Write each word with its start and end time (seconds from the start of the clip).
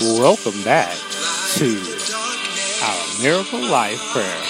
Welcome 0.00 0.60
back 0.64 0.96
to 1.54 1.66
our 2.82 3.22
Miracle 3.22 3.60
Life 3.60 4.00
Prayer. 4.10 4.42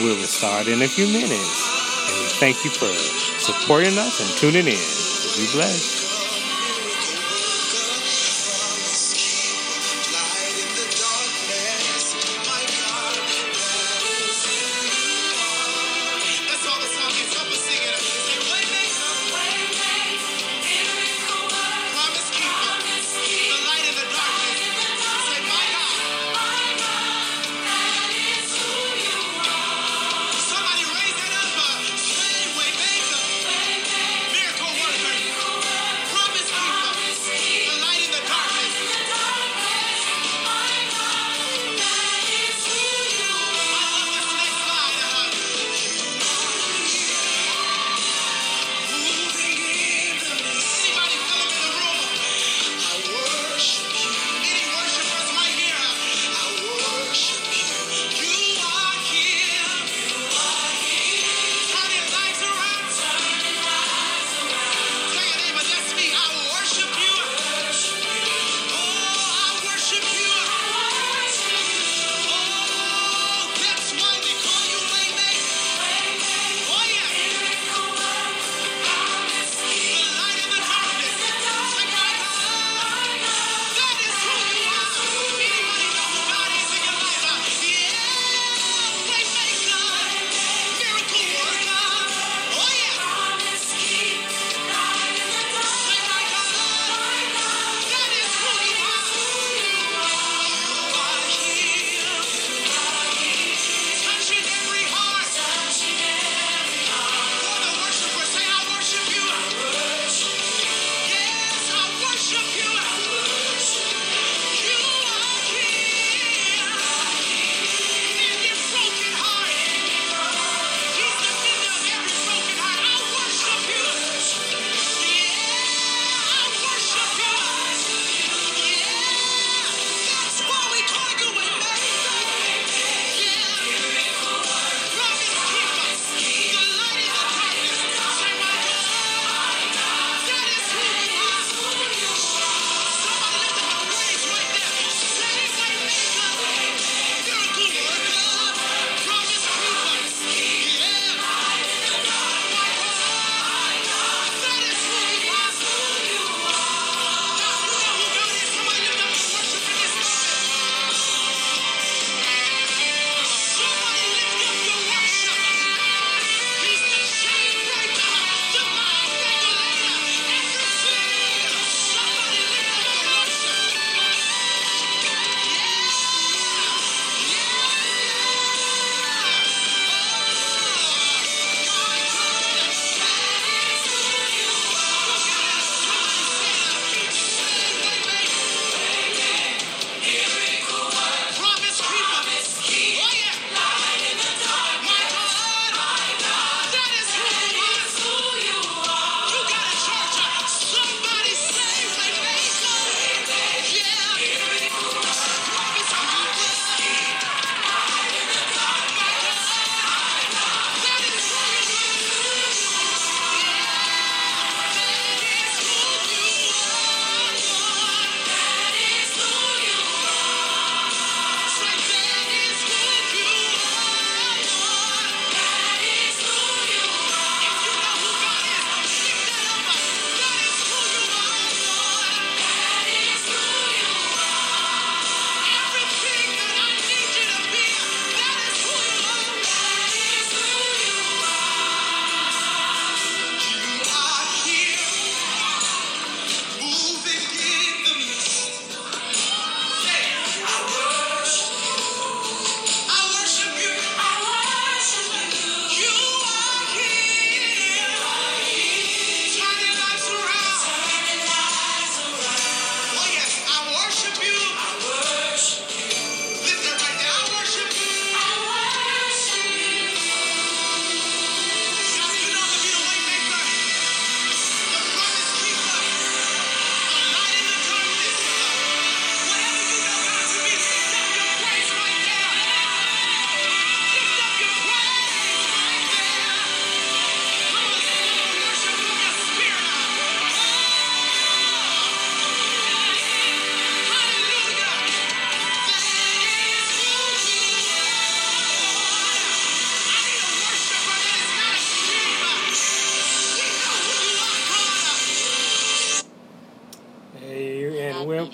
We 0.00 0.16
will 0.16 0.26
start 0.26 0.66
in 0.66 0.82
a 0.82 0.88
few 0.88 1.06
minutes. 1.06 2.10
And 2.10 2.20
we 2.20 2.28
thank 2.40 2.64
you 2.64 2.70
for 2.72 2.92
supporting 3.40 3.96
us 3.96 4.20
and 4.20 4.30
tuning 4.36 4.66
in. 4.66 4.74
Be 4.74 5.52
blessed. 5.52 6.03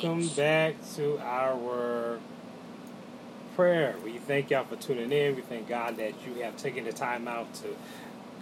Welcome 0.02 0.28
back 0.28 0.74
to 0.94 1.18
our 1.18 2.18
prayer. 3.54 3.96
We 4.02 4.16
thank 4.16 4.50
y'all 4.50 4.64
for 4.64 4.76
tuning 4.76 5.12
in. 5.12 5.36
We 5.36 5.42
thank 5.42 5.68
God 5.68 5.98
that 5.98 6.14
you 6.26 6.42
have 6.42 6.56
taken 6.56 6.84
the 6.84 6.92
time 6.92 7.28
out 7.28 7.52
to 7.56 7.76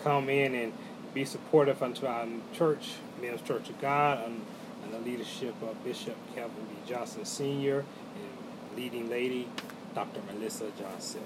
come 0.05 0.29
in 0.29 0.55
and 0.55 0.73
be 1.15 1.25
supportive 1.25 1.83
unto 1.83 2.07
our 2.07 2.29
church, 2.53 2.93
Men's 3.21 3.43
Church 3.43 3.69
of 3.71 3.81
God, 3.81 4.25
and, 4.25 4.41
and 4.85 4.93
the 4.93 5.01
leadership 5.01 5.61
of 5.63 5.83
Bishop 5.83 6.17
Kevin 6.35 6.65
B. 6.69 6.77
Johnson 6.89 7.25
Sr. 7.25 7.79
and 7.79 8.77
leading 8.77 9.11
lady, 9.11 9.49
Dr. 9.97 10.21
Melissa 10.33 10.67
Johnson. 10.79 11.23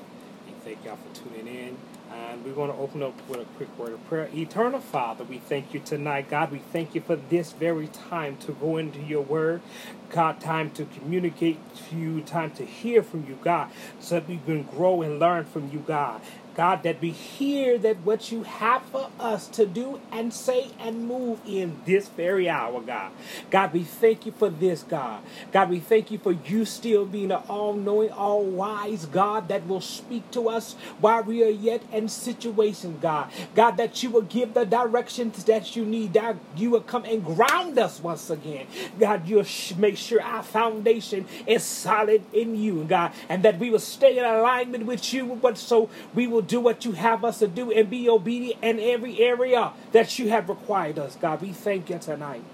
We 0.46 0.54
thank 0.64 0.82
y'all 0.84 0.96
for 0.96 1.14
tuning 1.14 1.46
in. 1.46 1.76
And 2.12 2.44
we're 2.44 2.52
going 2.52 2.70
to 2.70 2.76
open 2.76 3.02
up 3.02 3.14
with 3.28 3.40
a 3.40 3.44
quick 3.56 3.76
word 3.78 3.92
of 3.92 4.06
prayer. 4.06 4.28
Eternal 4.34 4.80
Father, 4.80 5.24
we 5.24 5.38
thank 5.38 5.72
you 5.72 5.80
tonight. 5.80 6.28
God, 6.28 6.52
we 6.52 6.58
thank 6.58 6.94
you 6.94 7.00
for 7.00 7.16
this 7.16 7.52
very 7.52 7.86
time 7.86 8.36
to 8.38 8.52
go 8.52 8.76
into 8.76 9.00
your 9.00 9.22
word. 9.22 9.62
God, 10.10 10.40
time 10.40 10.70
to 10.72 10.84
communicate 10.84 11.58
to 11.88 11.96
you, 11.96 12.20
time 12.20 12.50
to 12.52 12.66
hear 12.66 13.02
from 13.02 13.26
you, 13.26 13.38
God, 13.42 13.70
so 13.98 14.16
that 14.16 14.28
we 14.28 14.38
can 14.44 14.64
grow 14.64 15.00
and 15.00 15.18
learn 15.18 15.44
from 15.44 15.70
you, 15.70 15.78
God. 15.78 16.20
God, 16.54 16.82
that 16.82 17.00
we 17.00 17.10
hear 17.10 17.78
that 17.78 17.98
what 17.98 18.30
you 18.30 18.42
have 18.42 18.82
for 18.82 19.10
us 19.18 19.48
to 19.48 19.66
do 19.66 20.00
and 20.10 20.32
say 20.32 20.70
and 20.78 21.06
move 21.06 21.40
in 21.46 21.80
this 21.86 22.08
very 22.08 22.48
hour, 22.48 22.80
God. 22.80 23.12
God, 23.50 23.72
we 23.72 23.84
thank 23.84 24.26
you 24.26 24.32
for 24.32 24.50
this, 24.50 24.82
God. 24.82 25.22
God, 25.50 25.70
we 25.70 25.80
thank 25.80 26.10
you 26.10 26.18
for 26.18 26.32
you 26.32 26.64
still 26.64 27.06
being 27.06 27.30
an 27.30 27.42
all 27.48 27.74
knowing, 27.74 28.10
all 28.10 28.44
wise 28.44 29.06
God 29.06 29.48
that 29.48 29.66
will 29.66 29.80
speak 29.80 30.30
to 30.32 30.48
us 30.48 30.74
while 31.00 31.22
we 31.22 31.42
are 31.42 31.50
yet 31.50 31.82
in 31.92 32.08
situation, 32.08 32.98
God. 33.00 33.30
God, 33.54 33.76
that 33.78 34.02
you 34.02 34.10
will 34.10 34.22
give 34.22 34.54
the 34.54 34.64
directions 34.64 35.44
that 35.44 35.74
you 35.74 35.84
need, 35.84 36.12
that 36.12 36.36
you 36.56 36.70
will 36.70 36.80
come 36.80 37.04
and 37.04 37.24
ground 37.24 37.78
us 37.78 38.00
once 38.00 38.28
again. 38.30 38.66
God, 38.98 39.26
you'll 39.26 39.46
make 39.78 39.96
sure 39.96 40.20
our 40.20 40.42
foundation 40.42 41.26
is 41.46 41.62
solid 41.62 42.24
in 42.32 42.56
you, 42.56 42.84
God, 42.84 43.12
and 43.28 43.42
that 43.42 43.58
we 43.58 43.70
will 43.70 43.78
stay 43.78 44.18
in 44.18 44.24
alignment 44.24 44.86
with 44.86 45.12
you, 45.12 45.38
but 45.40 45.56
so 45.56 45.88
we 46.14 46.26
will 46.26 46.41
do 46.42 46.60
what 46.60 46.84
you 46.84 46.92
have 46.92 47.24
us 47.24 47.38
to 47.40 47.48
do 47.48 47.72
and 47.72 47.88
be 47.88 48.08
obedient 48.08 48.62
in 48.62 48.80
every 48.80 49.20
area 49.20 49.72
that 49.92 50.18
you 50.18 50.28
have 50.30 50.48
required 50.48 50.98
us, 50.98 51.16
God. 51.16 51.42
We 51.42 51.52
thank 51.52 51.90
you 51.90 51.98
tonight. 51.98 52.44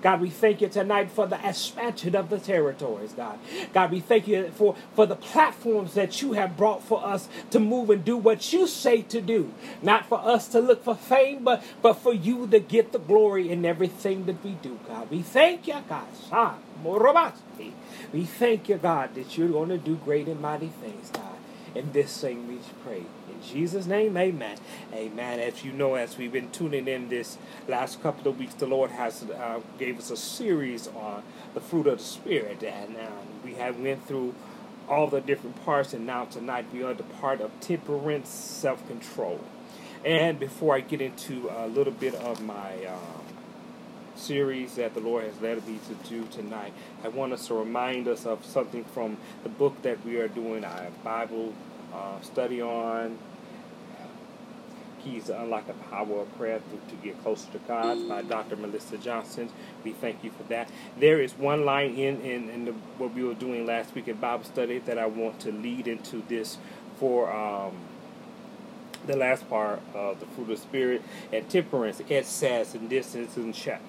God, 0.00 0.20
we 0.20 0.30
thank 0.30 0.60
you 0.60 0.68
tonight 0.68 1.10
for 1.10 1.26
the 1.26 1.38
expansion 1.48 2.16
of 2.16 2.28
the 2.28 2.38
territories, 2.38 3.12
God. 3.12 3.38
God, 3.72 3.92
we 3.92 4.00
thank 4.00 4.26
you 4.26 4.50
for, 4.50 4.76
for 4.94 5.06
the 5.06 5.14
platforms 5.14 5.94
that 5.94 6.20
you 6.20 6.32
have 6.32 6.56
brought 6.56 6.82
for 6.82 7.04
us 7.04 7.28
to 7.50 7.60
move 7.60 7.90
and 7.90 8.04
do 8.04 8.16
what 8.16 8.52
you 8.52 8.66
say 8.66 9.02
to 9.02 9.20
do. 9.20 9.52
Not 9.80 10.06
for 10.06 10.18
us 10.18 10.48
to 10.48 10.60
look 10.60 10.82
for 10.82 10.96
fame, 10.96 11.44
but, 11.44 11.62
but 11.82 11.94
for 11.94 12.12
you 12.12 12.46
to 12.48 12.58
get 12.58 12.92
the 12.92 12.98
glory 12.98 13.50
in 13.50 13.64
everything 13.64 14.26
that 14.26 14.44
we 14.44 14.52
do, 14.52 14.78
God. 14.88 15.08
We 15.10 15.22
thank 15.22 15.68
you, 15.68 15.82
God. 15.88 16.06
We 18.12 18.24
thank 18.24 18.68
you, 18.68 18.76
God, 18.76 19.14
that 19.14 19.38
you're 19.38 19.48
going 19.48 19.68
to 19.68 19.78
do 19.78 19.96
great 19.96 20.26
and 20.26 20.40
mighty 20.40 20.68
things, 20.68 21.10
God. 21.10 21.36
In 21.74 21.92
this 21.92 22.20
thing 22.20 22.48
we 22.48 22.58
pray. 22.84 23.04
Jesus' 23.42 23.86
name, 23.86 24.16
amen. 24.16 24.56
Amen. 24.92 25.40
As 25.40 25.64
you 25.64 25.72
know, 25.72 25.94
as 25.94 26.16
we've 26.16 26.32
been 26.32 26.50
tuning 26.50 26.86
in 26.86 27.08
this 27.08 27.38
last 27.68 28.02
couple 28.02 28.30
of 28.30 28.38
weeks, 28.38 28.54
the 28.54 28.66
Lord 28.66 28.90
has 28.90 29.24
uh, 29.24 29.60
gave 29.78 29.98
us 29.98 30.10
a 30.10 30.16
series 30.16 30.88
on 30.88 31.22
the 31.54 31.60
fruit 31.60 31.86
of 31.86 31.98
the 31.98 32.04
Spirit, 32.04 32.62
and 32.62 32.96
um, 32.96 33.26
we 33.44 33.54
have 33.54 33.78
went 33.78 34.06
through 34.06 34.34
all 34.88 35.06
the 35.06 35.20
different 35.20 35.62
parts, 35.64 35.92
and 35.92 36.06
now 36.06 36.24
tonight 36.24 36.66
we 36.72 36.82
are 36.82 36.94
the 36.94 37.02
part 37.02 37.40
of 37.40 37.50
temperance, 37.60 38.28
self-control. 38.28 39.40
And 40.04 40.38
before 40.38 40.74
I 40.74 40.80
get 40.80 41.00
into 41.00 41.50
a 41.50 41.66
little 41.66 41.92
bit 41.92 42.14
of 42.14 42.42
my 42.42 42.84
um, 42.86 43.22
series 44.16 44.74
that 44.74 44.94
the 44.94 45.00
Lord 45.00 45.24
has 45.24 45.40
led 45.40 45.66
me 45.66 45.78
to 45.88 46.08
do 46.08 46.26
tonight, 46.26 46.72
I 47.04 47.08
want 47.08 47.32
us 47.32 47.46
to 47.48 47.54
remind 47.54 48.08
us 48.08 48.26
of 48.26 48.44
something 48.44 48.84
from 48.84 49.16
the 49.42 49.48
book 49.48 49.80
that 49.82 50.04
we 50.04 50.16
are 50.16 50.28
doing 50.28 50.64
our 50.64 50.88
Bible 51.04 51.52
uh, 51.92 52.20
study 52.20 52.60
on 52.60 53.18
Keys 55.02 55.24
to 55.24 55.40
Unlock 55.40 55.66
the 55.66 55.72
Power 55.74 56.22
of 56.22 56.38
Prayer 56.38 56.58
to, 56.58 56.94
to 56.94 57.02
get 57.02 57.20
closer 57.22 57.50
to 57.52 57.58
God 57.60 58.08
by 58.08 58.22
Dr. 58.22 58.56
Melissa 58.56 58.98
Johnson. 58.98 59.48
We 59.84 59.92
thank 59.92 60.22
you 60.24 60.30
for 60.30 60.42
that. 60.44 60.68
There 60.98 61.20
is 61.20 61.32
one 61.34 61.64
line 61.64 61.94
in, 61.94 62.20
in, 62.20 62.48
in 62.50 62.64
the, 62.64 62.72
what 62.98 63.14
we 63.14 63.24
were 63.24 63.34
doing 63.34 63.66
last 63.66 63.94
week 63.94 64.08
in 64.08 64.16
Bible 64.16 64.44
study 64.44 64.78
that 64.80 64.98
I 64.98 65.06
want 65.06 65.40
to 65.40 65.52
lead 65.52 65.88
into 65.88 66.22
this 66.28 66.58
for 66.98 67.32
um, 67.32 67.72
the 69.06 69.16
last 69.16 69.48
part 69.48 69.80
of 69.94 70.20
the 70.20 70.26
fruit 70.26 70.50
of 70.50 70.58
Spirit 70.58 71.02
and 71.32 71.48
temperance. 71.48 72.00
It 72.08 72.26
says, 72.26 72.74
in 72.74 72.88
this 72.88 73.16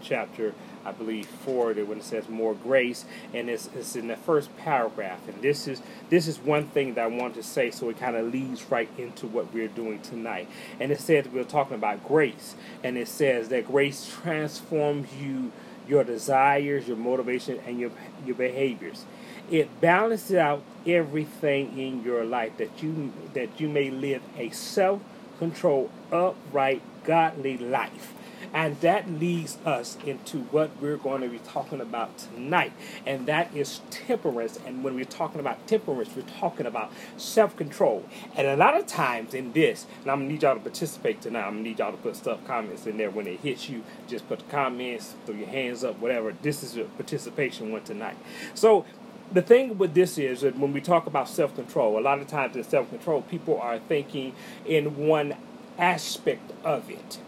chapter 0.01 0.53
I 0.85 0.91
believe, 0.91 1.25
forward 1.25 1.77
when 1.87 1.97
it 1.97 2.03
says 2.03 2.27
more 2.27 2.53
grace, 2.53 3.05
and 3.33 3.49
it's, 3.49 3.69
it's 3.75 3.95
in 3.95 4.07
the 4.07 4.15
first 4.15 4.55
paragraph. 4.57 5.27
And 5.27 5.41
this 5.41 5.67
is 5.67 5.81
this 6.09 6.27
is 6.27 6.39
one 6.39 6.67
thing 6.67 6.93
that 6.95 7.03
I 7.03 7.07
want 7.07 7.35
to 7.35 7.43
say, 7.43 7.71
so 7.71 7.89
it 7.89 7.99
kind 7.99 8.15
of 8.15 8.31
leads 8.31 8.69
right 8.69 8.89
into 8.97 9.27
what 9.27 9.53
we're 9.53 9.67
doing 9.67 10.01
tonight. 10.01 10.47
And 10.79 10.91
it 10.91 10.99
says 10.99 11.27
we're 11.27 11.43
talking 11.43 11.75
about 11.75 12.07
grace, 12.07 12.55
and 12.83 12.97
it 12.97 13.07
says 13.07 13.49
that 13.49 13.67
grace 13.67 14.11
transforms 14.21 15.07
you, 15.15 15.51
your 15.87 16.03
desires, 16.03 16.87
your 16.87 16.97
motivation, 16.97 17.59
and 17.65 17.79
your 17.79 17.91
your 18.25 18.35
behaviors. 18.35 19.05
It 19.51 19.81
balances 19.81 20.35
out 20.35 20.63
everything 20.87 21.77
in 21.77 22.03
your 22.03 22.23
life 22.25 22.57
that 22.57 22.81
you 22.81 23.11
that 23.33 23.59
you 23.59 23.69
may 23.69 23.89
live 23.89 24.21
a 24.37 24.49
self-controlled, 24.49 25.91
upright, 26.11 26.81
godly 27.03 27.57
life. 27.57 28.13
And 28.53 28.79
that 28.81 29.09
leads 29.09 29.57
us 29.65 29.97
into 30.05 30.41
what 30.43 30.79
we're 30.79 30.97
going 30.97 31.21
to 31.21 31.27
be 31.27 31.39
talking 31.39 31.81
about 31.81 32.17
tonight, 32.17 32.73
and 33.05 33.25
that 33.25 33.55
is 33.55 33.81
temperance. 33.89 34.59
And 34.65 34.83
when 34.83 34.95
we're 34.95 35.05
talking 35.05 35.39
about 35.39 35.65
temperance, 35.67 36.09
we're 36.15 36.21
talking 36.39 36.65
about 36.65 36.91
self 37.17 37.55
control. 37.57 38.05
And 38.35 38.47
a 38.47 38.55
lot 38.55 38.77
of 38.77 38.85
times 38.85 39.33
in 39.33 39.53
this, 39.53 39.87
and 40.01 40.11
I'm 40.11 40.19
gonna 40.19 40.29
need 40.29 40.43
y'all 40.43 40.53
to 40.53 40.59
participate 40.59 41.21
tonight, 41.21 41.45
I'm 41.45 41.53
gonna 41.53 41.63
need 41.63 41.79
y'all 41.79 41.91
to 41.91 41.97
put 41.97 42.15
stuff, 42.15 42.45
comments 42.45 42.85
in 42.85 42.97
there 42.97 43.09
when 43.09 43.25
it 43.27 43.39
hits 43.39 43.69
you. 43.69 43.83
Just 44.07 44.27
put 44.27 44.39
the 44.39 44.45
comments, 44.45 45.15
throw 45.25 45.35
your 45.35 45.47
hands 45.47 45.83
up, 45.83 45.99
whatever. 45.99 46.33
This 46.41 46.63
is 46.63 46.77
a 46.77 46.83
participation 46.83 47.71
one 47.71 47.83
tonight. 47.83 48.17
So 48.53 48.85
the 49.31 49.41
thing 49.41 49.77
with 49.77 49.93
this 49.95 50.17
is 50.17 50.41
that 50.41 50.57
when 50.57 50.73
we 50.73 50.81
talk 50.81 51.07
about 51.07 51.27
self 51.27 51.55
control, 51.55 51.97
a 51.97 52.01
lot 52.01 52.19
of 52.19 52.27
times 52.27 52.55
in 52.55 52.63
self 52.63 52.89
control, 52.89 53.23
people 53.23 53.59
are 53.59 53.79
thinking 53.79 54.33
in 54.65 54.95
one 55.07 55.35
aspect 55.77 56.51
of 56.63 56.89
it. 56.89 57.19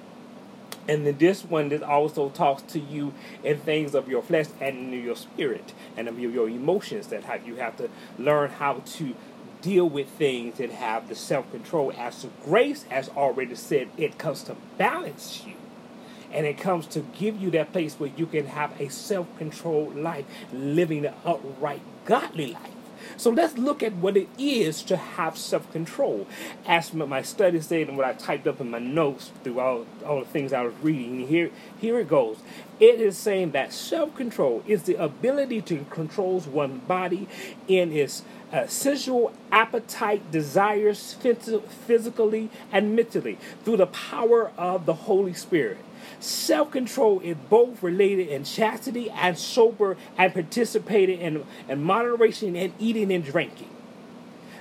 And 0.87 1.05
then 1.05 1.17
this 1.17 1.43
one 1.43 1.69
that 1.69 1.81
also 1.81 2.29
talks 2.29 2.61
to 2.73 2.79
you 2.79 3.13
in 3.43 3.59
things 3.59 3.95
of 3.95 4.07
your 4.07 4.21
flesh 4.21 4.47
and 4.61 4.93
your 4.93 5.15
spirit 5.15 5.73
and 5.97 6.07
of 6.07 6.19
your, 6.19 6.31
your 6.31 6.49
emotions 6.49 7.07
that 7.07 7.23
have 7.23 7.47
you 7.47 7.55
have 7.55 7.75
to 7.77 7.89
learn 8.19 8.51
how 8.51 8.81
to 8.85 9.15
deal 9.61 9.89
with 9.89 10.07
things 10.09 10.59
and 10.59 10.71
have 10.71 11.09
the 11.09 11.15
self 11.15 11.49
control. 11.51 11.91
As 11.97 12.27
grace 12.43 12.83
has 12.83 13.09
already 13.09 13.55
said, 13.55 13.89
it 13.97 14.19
comes 14.19 14.43
to 14.43 14.55
balance 14.77 15.43
you. 15.45 15.53
And 16.31 16.45
it 16.45 16.57
comes 16.57 16.85
to 16.87 16.99
give 16.99 17.41
you 17.41 17.49
that 17.51 17.71
place 17.71 17.95
where 17.95 18.11
you 18.15 18.27
can 18.27 18.47
have 18.47 18.79
a 18.79 18.89
self 18.89 19.27
controlled 19.37 19.95
life, 19.95 20.25
living 20.53 21.05
an 21.05 21.15
upright, 21.25 21.81
godly 22.05 22.53
life. 22.53 22.74
So 23.17 23.29
let's 23.29 23.57
look 23.57 23.83
at 23.83 23.93
what 23.93 24.17
it 24.17 24.27
is 24.37 24.83
to 24.83 24.97
have 24.97 25.37
self 25.37 25.71
control. 25.71 26.27
As 26.65 26.93
my 26.93 27.21
study 27.21 27.61
said 27.61 27.87
and 27.87 27.97
what 27.97 28.05
I 28.05 28.13
typed 28.13 28.47
up 28.47 28.59
in 28.61 28.69
my 28.69 28.79
notes 28.79 29.31
through 29.43 29.59
all, 29.59 29.85
all 30.05 30.19
the 30.19 30.25
things 30.25 30.53
I 30.53 30.61
was 30.61 30.73
reading, 30.81 31.27
here, 31.27 31.51
here 31.79 31.99
it 31.99 32.07
goes. 32.07 32.37
It 32.79 32.99
is 32.99 33.17
saying 33.17 33.51
that 33.51 33.71
self 33.73 34.15
control 34.15 34.63
is 34.67 34.83
the 34.83 34.95
ability 34.95 35.61
to 35.63 35.85
control 35.89 36.39
one's 36.51 36.81
body 36.83 37.27
in 37.67 37.91
its 37.91 38.23
uh, 38.51 38.67
sensual 38.67 39.33
appetite, 39.51 40.31
desires 40.31 41.15
physically 41.87 42.49
and 42.71 42.95
mentally 42.95 43.37
through 43.63 43.77
the 43.77 43.87
power 43.87 44.51
of 44.57 44.85
the 44.85 44.93
Holy 44.93 45.33
Spirit. 45.33 45.77
Self 46.19 46.71
control 46.71 47.19
is 47.21 47.35
both 47.49 47.81
related 47.81 48.29
in 48.29 48.43
chastity 48.43 49.09
and 49.09 49.37
sober 49.37 49.97
and 50.17 50.33
participating 50.33 51.19
in, 51.19 51.45
in 51.67 51.83
moderation 51.83 52.55
in 52.55 52.73
eating 52.79 53.11
and 53.11 53.23
drinking. 53.23 53.69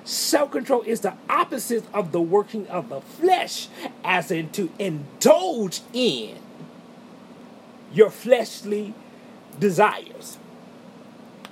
Self 0.04 0.50
control 0.50 0.82
is 0.82 1.00
the 1.00 1.14
opposite 1.28 1.84
of 1.94 2.12
the 2.12 2.20
working 2.20 2.66
of 2.68 2.88
the 2.88 3.00
flesh, 3.00 3.68
as 4.02 4.30
in 4.30 4.50
to 4.50 4.70
indulge 4.78 5.80
in 5.92 6.38
your 7.92 8.10
fleshly 8.10 8.94
desires. 9.58 10.38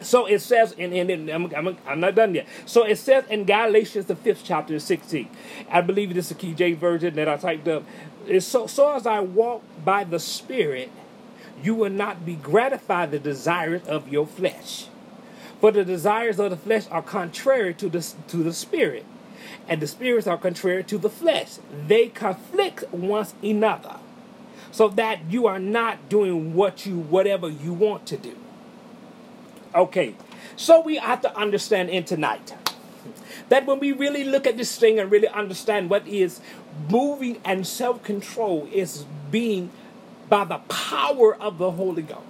So 0.03 0.27
it 0.27 0.41
says, 0.41 0.75
and, 0.79 0.93
and, 0.93 1.11
and 1.11 1.31
I'm, 1.31 1.55
I'm, 1.55 1.77
I'm, 1.87 2.01
not 2.01 2.15
done 2.15 2.35
yet. 2.35 2.47
So 2.67 2.85
it 2.85 2.97
says 2.97 3.25
in 3.29 3.45
Galatians, 3.45 4.07
the 4.07 4.17
fifth 4.17 4.43
chapter, 4.45 4.79
16. 4.79 5.29
I 5.71 5.81
believe 5.81 6.15
this 6.15 6.31
is 6.31 6.37
the 6.37 6.53
James 6.55 6.79
version 6.79 7.15
that 7.15 7.29
I 7.29 7.37
typed 7.37 7.69
up. 7.69 7.85
It's 8.27 8.47
so, 8.47 8.67
so 8.67 8.95
as 8.95 9.07
I 9.07 9.21
walk 9.21 9.63
by 9.85 10.05
the 10.05 10.19
Spirit, 10.19 10.91
you 11.63 11.75
will 11.75 11.91
not 11.91 12.25
be 12.25 12.35
gratified 12.35 13.11
the 13.11 13.19
desires 13.19 13.87
of 13.87 14.09
your 14.09 14.27
flesh. 14.27 14.87
For 15.61 15.71
the 15.71 15.85
desires 15.85 16.41
of 16.41 16.51
the 16.51 16.57
flesh 16.57 16.87
are 16.91 17.03
contrary 17.03 17.75
to 17.75 17.89
the, 17.89 18.01
to 18.29 18.39
the 18.39 18.53
Spirit, 18.53 19.05
and 19.69 19.81
the 19.81 19.87
spirits 19.87 20.27
are 20.27 20.37
contrary 20.37 20.83
to 20.85 20.99
the 20.99 21.09
flesh. 21.09 21.59
They 21.87 22.09
conflict 22.09 22.93
one 22.93 23.27
another, 23.43 23.97
so 24.73 24.89
that 24.89 25.31
you 25.31 25.47
are 25.47 25.61
not 25.61 26.09
doing 26.09 26.55
what 26.55 26.85
you 26.85 26.99
whatever 26.99 27.49
you 27.49 27.73
want 27.73 28.07
to 28.07 28.17
do. 28.17 28.37
Okay, 29.75 30.15
so 30.55 30.81
we 30.81 30.97
have 30.97 31.23
to 31.23 31.35
understand 31.35 31.89
in 31.89 32.05
tonight 32.05 32.55
that 33.49 33.65
when 33.65 33.79
we 33.79 33.93
really 33.93 34.23
look 34.23 34.47
at 34.47 34.59
this 34.59 34.77
thing 34.79 34.99
and 34.99 35.11
really 35.11 35.29
understand 35.29 35.89
what 35.89 36.07
is 36.07 36.41
moving 36.91 37.41
and 37.45 37.67
self 37.67 38.03
control 38.03 38.69
is 38.71 39.07
being 39.31 39.71
by 40.29 40.45
the 40.45 40.59
power 40.69 41.35
of 41.35 41.57
the 41.57 41.71
Holy 41.71 42.03
Ghost. 42.03 42.23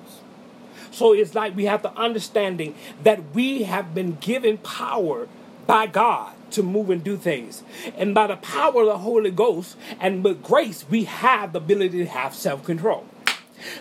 So 0.93 1.13
it's 1.13 1.35
like 1.35 1.57
we 1.57 1.65
have 1.65 1.83
the 1.83 1.93
understanding 1.95 2.77
that 3.03 3.35
we 3.35 3.65
have 3.65 3.93
been 3.93 4.19
given 4.21 4.59
power 4.59 5.27
by 5.67 5.87
God 5.87 6.35
to 6.53 6.63
move 6.63 6.91
and 6.91 7.03
do 7.03 7.17
things. 7.17 7.63
And 7.97 8.15
by 8.15 8.29
the 8.29 8.37
power 8.37 8.83
of 8.83 8.87
the 8.87 8.99
Holy 8.99 9.31
Ghost 9.31 9.77
and 9.99 10.23
with 10.23 10.43
grace, 10.45 10.85
we 10.89 11.05
have 11.05 11.55
the 11.55 11.59
ability 11.59 11.99
to 11.99 12.07
have 12.07 12.35
self 12.35 12.65
control. 12.65 13.05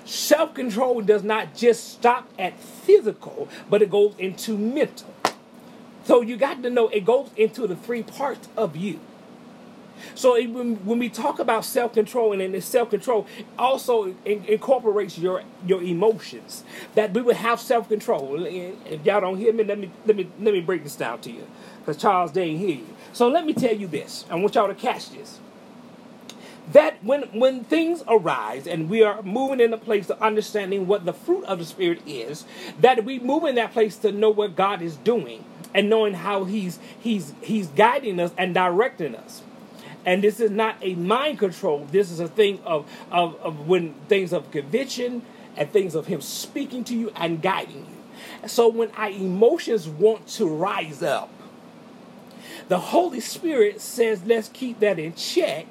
Self 0.05 0.53
control 0.53 1.01
does 1.01 1.23
not 1.23 1.55
just 1.55 1.91
stop 1.93 2.27
at 2.39 2.59
physical, 2.59 3.47
but 3.69 3.81
it 3.81 3.89
goes 3.91 4.15
into 4.19 4.57
mental. 4.57 5.13
So 6.05 6.21
you 6.21 6.37
got 6.37 6.63
to 6.63 6.69
know 6.69 6.89
it 6.89 7.05
goes 7.05 7.29
into 7.37 7.67
the 7.67 7.75
three 7.75 8.03
parts 8.03 8.49
of 8.57 8.75
you. 8.77 8.99
So 10.15 10.35
it- 10.35 10.47
when 10.49 10.99
we 10.99 11.09
talk 11.09 11.39
about 11.39 11.65
self 11.65 11.93
control 11.93 12.33
and 12.33 12.41
in 12.41 12.61
self 12.61 12.89
control 12.91 13.27
also 13.59 14.15
in, 14.25 14.43
incorporates 14.47 15.17
your 15.17 15.43
your 15.65 15.81
emotions 15.83 16.63
that 16.95 17.13
we 17.13 17.21
would 17.21 17.37
have 17.37 17.59
self 17.59 17.89
control. 17.89 18.45
If 18.45 19.05
y'all 19.05 19.21
don't 19.21 19.37
hear 19.37 19.53
me, 19.53 19.63
let 19.63 19.79
me 19.79 19.91
let 20.05 20.15
me 20.17 20.27
let 20.41 20.53
me 20.53 20.61
break 20.61 20.83
this 20.83 20.95
down 20.95 21.19
to 21.21 21.31
you 21.31 21.47
because 21.79 21.97
Charles 22.01 22.31
didn't 22.31 22.57
hear 22.59 22.77
you. 22.77 22.87
So 23.13 23.27
let 23.29 23.45
me 23.45 23.53
tell 23.53 23.75
you 23.75 23.87
this. 23.87 24.25
I 24.29 24.35
want 24.35 24.55
y'all 24.55 24.67
to 24.67 24.75
catch 24.75 25.11
this. 25.11 25.39
That 26.71 27.03
when 27.03 27.23
when 27.37 27.63
things 27.63 28.03
arise 28.07 28.67
and 28.67 28.89
we 28.89 29.03
are 29.03 29.21
moving 29.23 29.59
in 29.59 29.73
a 29.73 29.77
place 29.77 30.09
of 30.09 30.21
understanding 30.21 30.87
what 30.87 31.05
the 31.05 31.13
fruit 31.13 31.43
of 31.45 31.59
the 31.59 31.65
spirit 31.65 32.01
is, 32.05 32.45
that 32.79 33.03
we 33.03 33.19
move 33.19 33.43
in 33.45 33.55
that 33.55 33.73
place 33.73 33.97
to 33.97 34.11
know 34.11 34.29
what 34.29 34.55
God 34.55 34.81
is 34.81 34.95
doing 34.97 35.43
and 35.73 35.89
knowing 35.89 36.13
how 36.13 36.43
He's 36.45 36.79
He's 36.99 37.33
He's 37.41 37.67
guiding 37.67 38.19
us 38.19 38.31
and 38.37 38.53
directing 38.53 39.15
us. 39.15 39.41
And 40.05 40.23
this 40.23 40.39
is 40.39 40.49
not 40.49 40.77
a 40.81 40.95
mind 40.95 41.39
control. 41.39 41.87
This 41.91 42.09
is 42.09 42.19
a 42.19 42.27
thing 42.27 42.59
of, 42.65 42.89
of, 43.11 43.35
of 43.41 43.67
when 43.67 43.93
things 44.07 44.33
of 44.33 44.49
conviction 44.51 45.21
and 45.55 45.69
things 45.71 45.93
of 45.93 46.07
Him 46.07 46.21
speaking 46.21 46.83
to 46.85 46.95
you 46.95 47.11
and 47.15 47.41
guiding 47.41 47.85
you. 47.85 48.47
So 48.47 48.67
when 48.67 48.91
our 48.91 49.09
emotions 49.09 49.87
want 49.87 50.27
to 50.29 50.47
rise 50.47 51.03
up, 51.03 51.29
the 52.67 52.79
Holy 52.79 53.19
Spirit 53.19 53.81
says, 53.81 54.23
let's 54.25 54.49
keep 54.49 54.79
that 54.79 54.97
in 54.97 55.13
check 55.13 55.67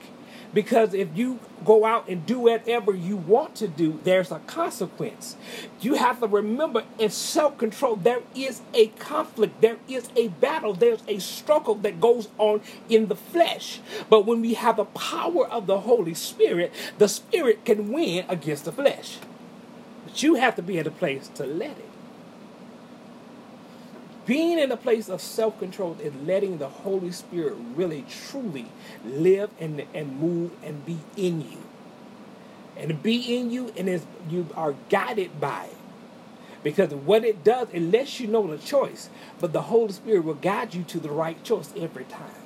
because 0.52 0.94
if 0.94 1.08
you 1.16 1.38
go 1.64 1.84
out 1.84 2.08
and 2.08 2.26
do 2.26 2.40
whatever 2.40 2.94
you 2.94 3.16
want 3.16 3.54
to 3.56 3.68
do, 3.68 4.00
there's 4.04 4.32
a 4.32 4.40
consequence. 4.40 5.36
You 5.80 5.94
have 5.94 6.20
to 6.20 6.26
remember 6.26 6.84
in 6.98 7.10
self 7.10 7.58
control, 7.58 7.96
there 7.96 8.22
is 8.34 8.62
a 8.74 8.88
conflict, 8.88 9.60
there 9.60 9.76
is 9.88 10.08
a 10.16 10.28
battle, 10.28 10.74
there's 10.74 11.02
a 11.06 11.18
struggle 11.18 11.74
that 11.76 12.00
goes 12.00 12.28
on 12.38 12.62
in 12.88 13.08
the 13.08 13.16
flesh. 13.16 13.80
But 14.08 14.26
when 14.26 14.40
we 14.40 14.54
have 14.54 14.76
the 14.76 14.86
power 14.86 15.46
of 15.46 15.66
the 15.66 15.80
Holy 15.80 16.14
Spirit, 16.14 16.72
the 16.98 17.08
Spirit 17.08 17.64
can 17.64 17.92
win 17.92 18.24
against 18.28 18.64
the 18.64 18.72
flesh. 18.72 19.18
But 20.04 20.22
you 20.22 20.34
have 20.36 20.56
to 20.56 20.62
be 20.62 20.78
at 20.78 20.86
a 20.86 20.90
place 20.90 21.28
to 21.34 21.46
let 21.46 21.72
it. 21.78 21.89
Being 24.30 24.60
in 24.60 24.70
a 24.70 24.76
place 24.76 25.08
of 25.08 25.20
self 25.20 25.58
control 25.58 25.96
is 26.00 26.14
letting 26.14 26.58
the 26.58 26.68
Holy 26.68 27.10
Spirit 27.10 27.56
really, 27.74 28.04
truly 28.08 28.66
live 29.04 29.50
and, 29.58 29.84
and 29.92 30.20
move 30.20 30.52
and 30.62 30.86
be 30.86 30.98
in 31.16 31.40
you. 31.40 31.58
And 32.76 33.02
be 33.02 33.36
in 33.36 33.50
you, 33.50 33.72
and 33.76 33.88
is 33.88 34.04
you 34.28 34.46
are 34.54 34.76
guided 34.88 35.40
by 35.40 35.64
it. 35.64 35.76
Because 36.62 36.94
what 36.94 37.24
it 37.24 37.42
does, 37.42 37.66
it 37.72 37.80
lets 37.80 38.20
you 38.20 38.28
know 38.28 38.46
the 38.46 38.58
choice, 38.58 39.10
but 39.40 39.52
the 39.52 39.62
Holy 39.62 39.92
Spirit 39.92 40.22
will 40.22 40.34
guide 40.34 40.74
you 40.74 40.84
to 40.84 41.00
the 41.00 41.10
right 41.10 41.42
choice 41.42 41.72
every 41.76 42.04
time. 42.04 42.39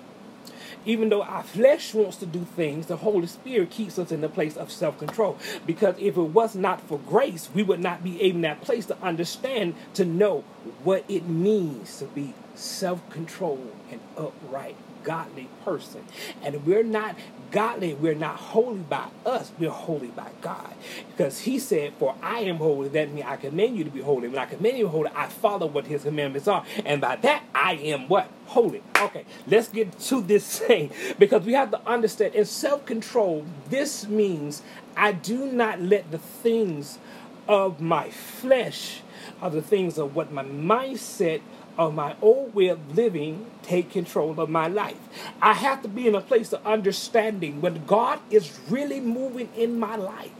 Even 0.84 1.08
though 1.08 1.22
our 1.22 1.42
flesh 1.42 1.94
wants 1.94 2.18
to 2.18 2.26
do 2.26 2.44
things, 2.44 2.86
the 2.86 2.98
Holy 2.98 3.26
Spirit 3.26 3.70
keeps 3.70 3.98
us 3.98 4.12
in 4.12 4.20
the 4.20 4.28
place 4.28 4.56
of 4.56 4.70
self 4.70 4.98
control. 4.98 5.38
Because 5.66 5.96
if 5.98 6.16
it 6.16 6.20
was 6.20 6.54
not 6.54 6.80
for 6.82 6.98
grace, 6.98 7.48
we 7.54 7.62
would 7.62 7.80
not 7.80 8.04
be 8.04 8.20
able 8.20 8.34
in 8.34 8.40
that 8.42 8.60
place 8.60 8.86
to 8.86 9.00
understand, 9.02 9.74
to 9.94 10.04
know 10.04 10.44
what 10.82 11.04
it 11.08 11.26
means 11.26 11.98
to 11.98 12.06
be 12.06 12.34
self 12.54 13.08
controlled 13.10 13.72
and 13.90 14.00
upright, 14.16 14.76
godly 15.04 15.48
person. 15.64 16.04
And 16.42 16.66
we're 16.66 16.82
not 16.82 17.16
godly, 17.50 17.94
we're 17.94 18.14
not 18.14 18.36
holy 18.36 18.80
by 18.80 19.06
us, 19.24 19.52
we're 19.58 19.70
holy 19.70 20.08
by 20.08 20.30
God. 20.40 20.74
Because 21.10 21.40
He 21.40 21.58
said, 21.58 21.92
For 21.98 22.16
I 22.22 22.40
am 22.40 22.56
holy, 22.56 22.88
that 22.88 23.12
means 23.12 23.26
I 23.26 23.36
command 23.36 23.76
you 23.76 23.84
to 23.84 23.90
be 23.90 24.00
holy. 24.00 24.28
When 24.28 24.38
I 24.38 24.46
command 24.46 24.78
you 24.78 24.88
holy, 24.88 25.10
I 25.14 25.28
follow 25.28 25.66
what 25.66 25.86
His 25.86 26.02
commandments 26.02 26.48
are. 26.48 26.64
And 26.84 27.00
by 27.00 27.16
that, 27.16 27.44
I 27.54 27.74
am 27.74 28.08
what? 28.08 28.28
Holy. 28.46 28.82
Okay, 28.98 29.24
let's 29.46 29.68
get 29.68 29.98
to 30.00 30.20
this 30.20 30.58
thing 30.66 30.90
because 31.18 31.44
we 31.44 31.52
have 31.52 31.70
to 31.70 31.88
understand 31.88 32.34
in 32.34 32.44
self 32.44 32.84
control, 32.86 33.44
this 33.70 34.08
means 34.08 34.62
I 34.96 35.12
do 35.12 35.52
not 35.52 35.80
let 35.80 36.10
the 36.10 36.18
things 36.18 36.98
of 37.46 37.80
my 37.80 38.10
flesh, 38.10 39.02
or 39.42 39.50
the 39.50 39.62
things 39.62 39.98
of 39.98 40.14
what 40.16 40.32
my 40.32 40.44
mindset 40.44 41.40
of 41.76 41.94
my 41.94 42.16
old 42.22 42.54
way 42.54 42.68
of 42.68 42.96
living 42.96 43.46
take 43.62 43.90
control 43.90 44.38
of 44.40 44.48
my 44.48 44.68
life. 44.68 44.98
I 45.40 45.54
have 45.54 45.82
to 45.82 45.88
be 45.88 46.06
in 46.06 46.14
a 46.14 46.20
place 46.20 46.52
of 46.52 46.66
understanding 46.66 47.60
when 47.60 47.84
God 47.86 48.20
is 48.30 48.58
really 48.68 49.00
moving 49.00 49.48
in 49.56 49.78
my 49.78 49.96
life 49.96 50.30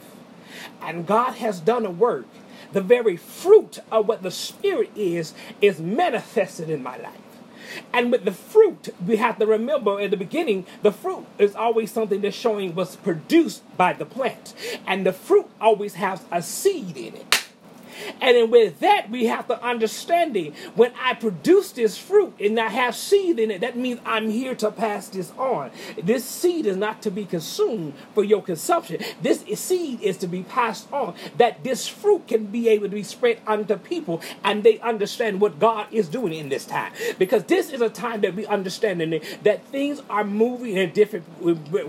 and 0.81 1.07
God 1.07 1.35
has 1.35 1.61
done 1.61 1.87
a 1.87 1.91
work. 1.91 2.27
The 2.73 2.81
very 2.81 3.17
fruit 3.17 3.79
of 3.91 4.09
what 4.09 4.23
the 4.23 4.31
Spirit 4.31 4.91
is 4.97 5.35
is 5.61 5.81
manifested 5.81 6.69
in 6.71 6.83
my 6.83 6.97
life. 6.97 7.21
And 7.93 8.13
with 8.13 8.25
the 8.25 8.33
fruit, 8.33 8.95
we 9.05 9.17
have 9.17 9.39
to 9.39 9.47
remember 9.47 10.01
in 10.01 10.11
the 10.11 10.17
beginning, 10.17 10.67
the 10.83 10.93
fruit 10.93 11.27
is 11.39 11.55
always 11.55 11.93
something 11.93 12.21
that's 12.21 12.37
showing 12.37 12.75
was 12.75 12.97
produced 12.97 13.63
by 13.77 13.93
the 13.93 14.05
plant. 14.05 14.55
And 14.87 15.05
the 15.07 15.13
fruit 15.13 15.49
always 15.61 15.95
has 15.95 16.23
a 16.31 16.43
seed 16.43 16.97
in 16.97 17.15
it. 17.15 17.34
And 18.21 18.37
then 18.37 18.51
with 18.51 18.81
that, 18.81 19.11
we 19.11 19.27
have 19.27 19.49
the 19.49 19.63
understanding 19.63 20.55
when 20.75 20.93
I 21.01 21.15
produce 21.15 21.73
this 21.73 21.97
fruit 21.99 22.35
and 22.41 22.59
I 22.59 22.69
have 22.69 22.95
seed 22.95 23.39
in 23.39 23.51
it, 23.51 23.61
that 23.61 23.77
means 23.77 24.01
I'm 24.05 24.31
here 24.31 24.55
to 24.57 24.71
pass 24.71 25.09
this 25.09 25.33
on. 25.39 25.71
This 26.03 26.25
seed 26.25 26.67
is 26.67 26.77
not 26.77 27.03
to 27.03 27.11
be 27.11 27.25
consumed 27.25 27.95
for 28.15 28.25
your 28.25 28.43
consumption. 28.43 29.03
This 29.23 29.45
seed 29.59 30.01
is 30.01 30.17
to 30.19 30.27
be 30.27 30.43
passed 30.43 30.93
on, 30.93 31.15
that 31.37 31.65
this 31.65 31.89
fruit 31.89 32.29
can 32.29 32.47
be 32.47 32.69
able 32.69 32.89
to 32.89 32.95
be 32.95 33.03
spread 33.03 33.41
unto 33.47 33.77
people 33.77 34.21
and 34.43 34.63
they 34.63 34.79
understand 34.81 35.41
what 35.41 35.59
God 35.59 35.87
is 35.91 36.09
doing 36.09 36.33
in 36.33 36.49
this 36.49 36.65
time. 36.65 36.93
Because 37.19 37.45
this 37.45 37.71
is 37.73 37.81
a 37.81 37.91
time 37.91 38.21
that 38.23 38.35
we 38.35 38.47
understand 38.47 39.01
that 39.43 39.65
things 39.67 40.01
are 40.09 40.25
moving 40.25 40.77
in 40.77 40.93
different 40.93 41.25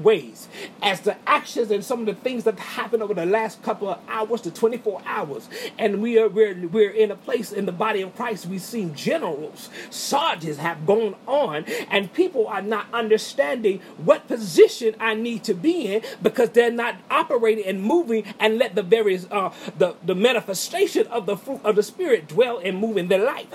ways. 0.02 0.48
As 0.82 1.02
the 1.02 1.18
actions 1.28 1.72
and 1.72 1.84
some 1.84 2.02
of 2.02 2.06
the 2.06 2.16
things 2.16 2.44
that 2.46 2.58
happened 2.60 3.04
over 3.04 3.14
the 3.14 3.26
last 3.26 3.62
couple 3.62 3.90
of 3.90 4.00
hours 4.08 4.42
to 4.42 4.52
24 4.52 5.02
hours, 5.06 5.50
and 5.78 5.95
we 6.02 6.20
are 6.20 6.28
we're 6.28 6.68
we're 6.68 6.92
in 6.92 7.12
a 7.12 7.16
place 7.16 7.52
in 7.52 7.66
the 7.66 7.72
body 7.72 8.02
of 8.02 8.16
Christ. 8.16 8.46
We've 8.46 8.62
seen 8.62 8.96
generals, 8.96 9.70
sergeants 9.90 10.60
have 10.60 10.86
gone 10.86 11.16
on, 11.28 11.66
and 11.90 12.12
people 12.14 12.48
are 12.48 12.62
not 12.62 12.88
understanding 12.94 13.82
what 13.98 14.28
position 14.28 14.96
I 15.00 15.14
need 15.14 15.44
to 15.46 15.54
be 15.54 15.94
in 15.94 16.02
because 16.22 16.52
they're 16.52 16.72
not 16.72 16.96
operating 17.10 17.66
and 17.66 17.82
moving 17.82 18.24
and 18.40 18.58
let 18.58 18.76
the 18.76 18.84
various 18.84 19.28
uh 19.32 19.54
the 19.78 19.96
the 20.04 20.16
manifestation 20.16 21.08
of 21.08 21.26
the 21.26 21.38
fruit 21.38 21.62
of 21.64 21.76
the 21.76 21.84
spirit 21.84 22.28
dwell 22.28 22.60
and 22.64 22.78
move 22.78 22.98
in 22.98 23.08
their 23.08 23.24
life. 23.24 23.48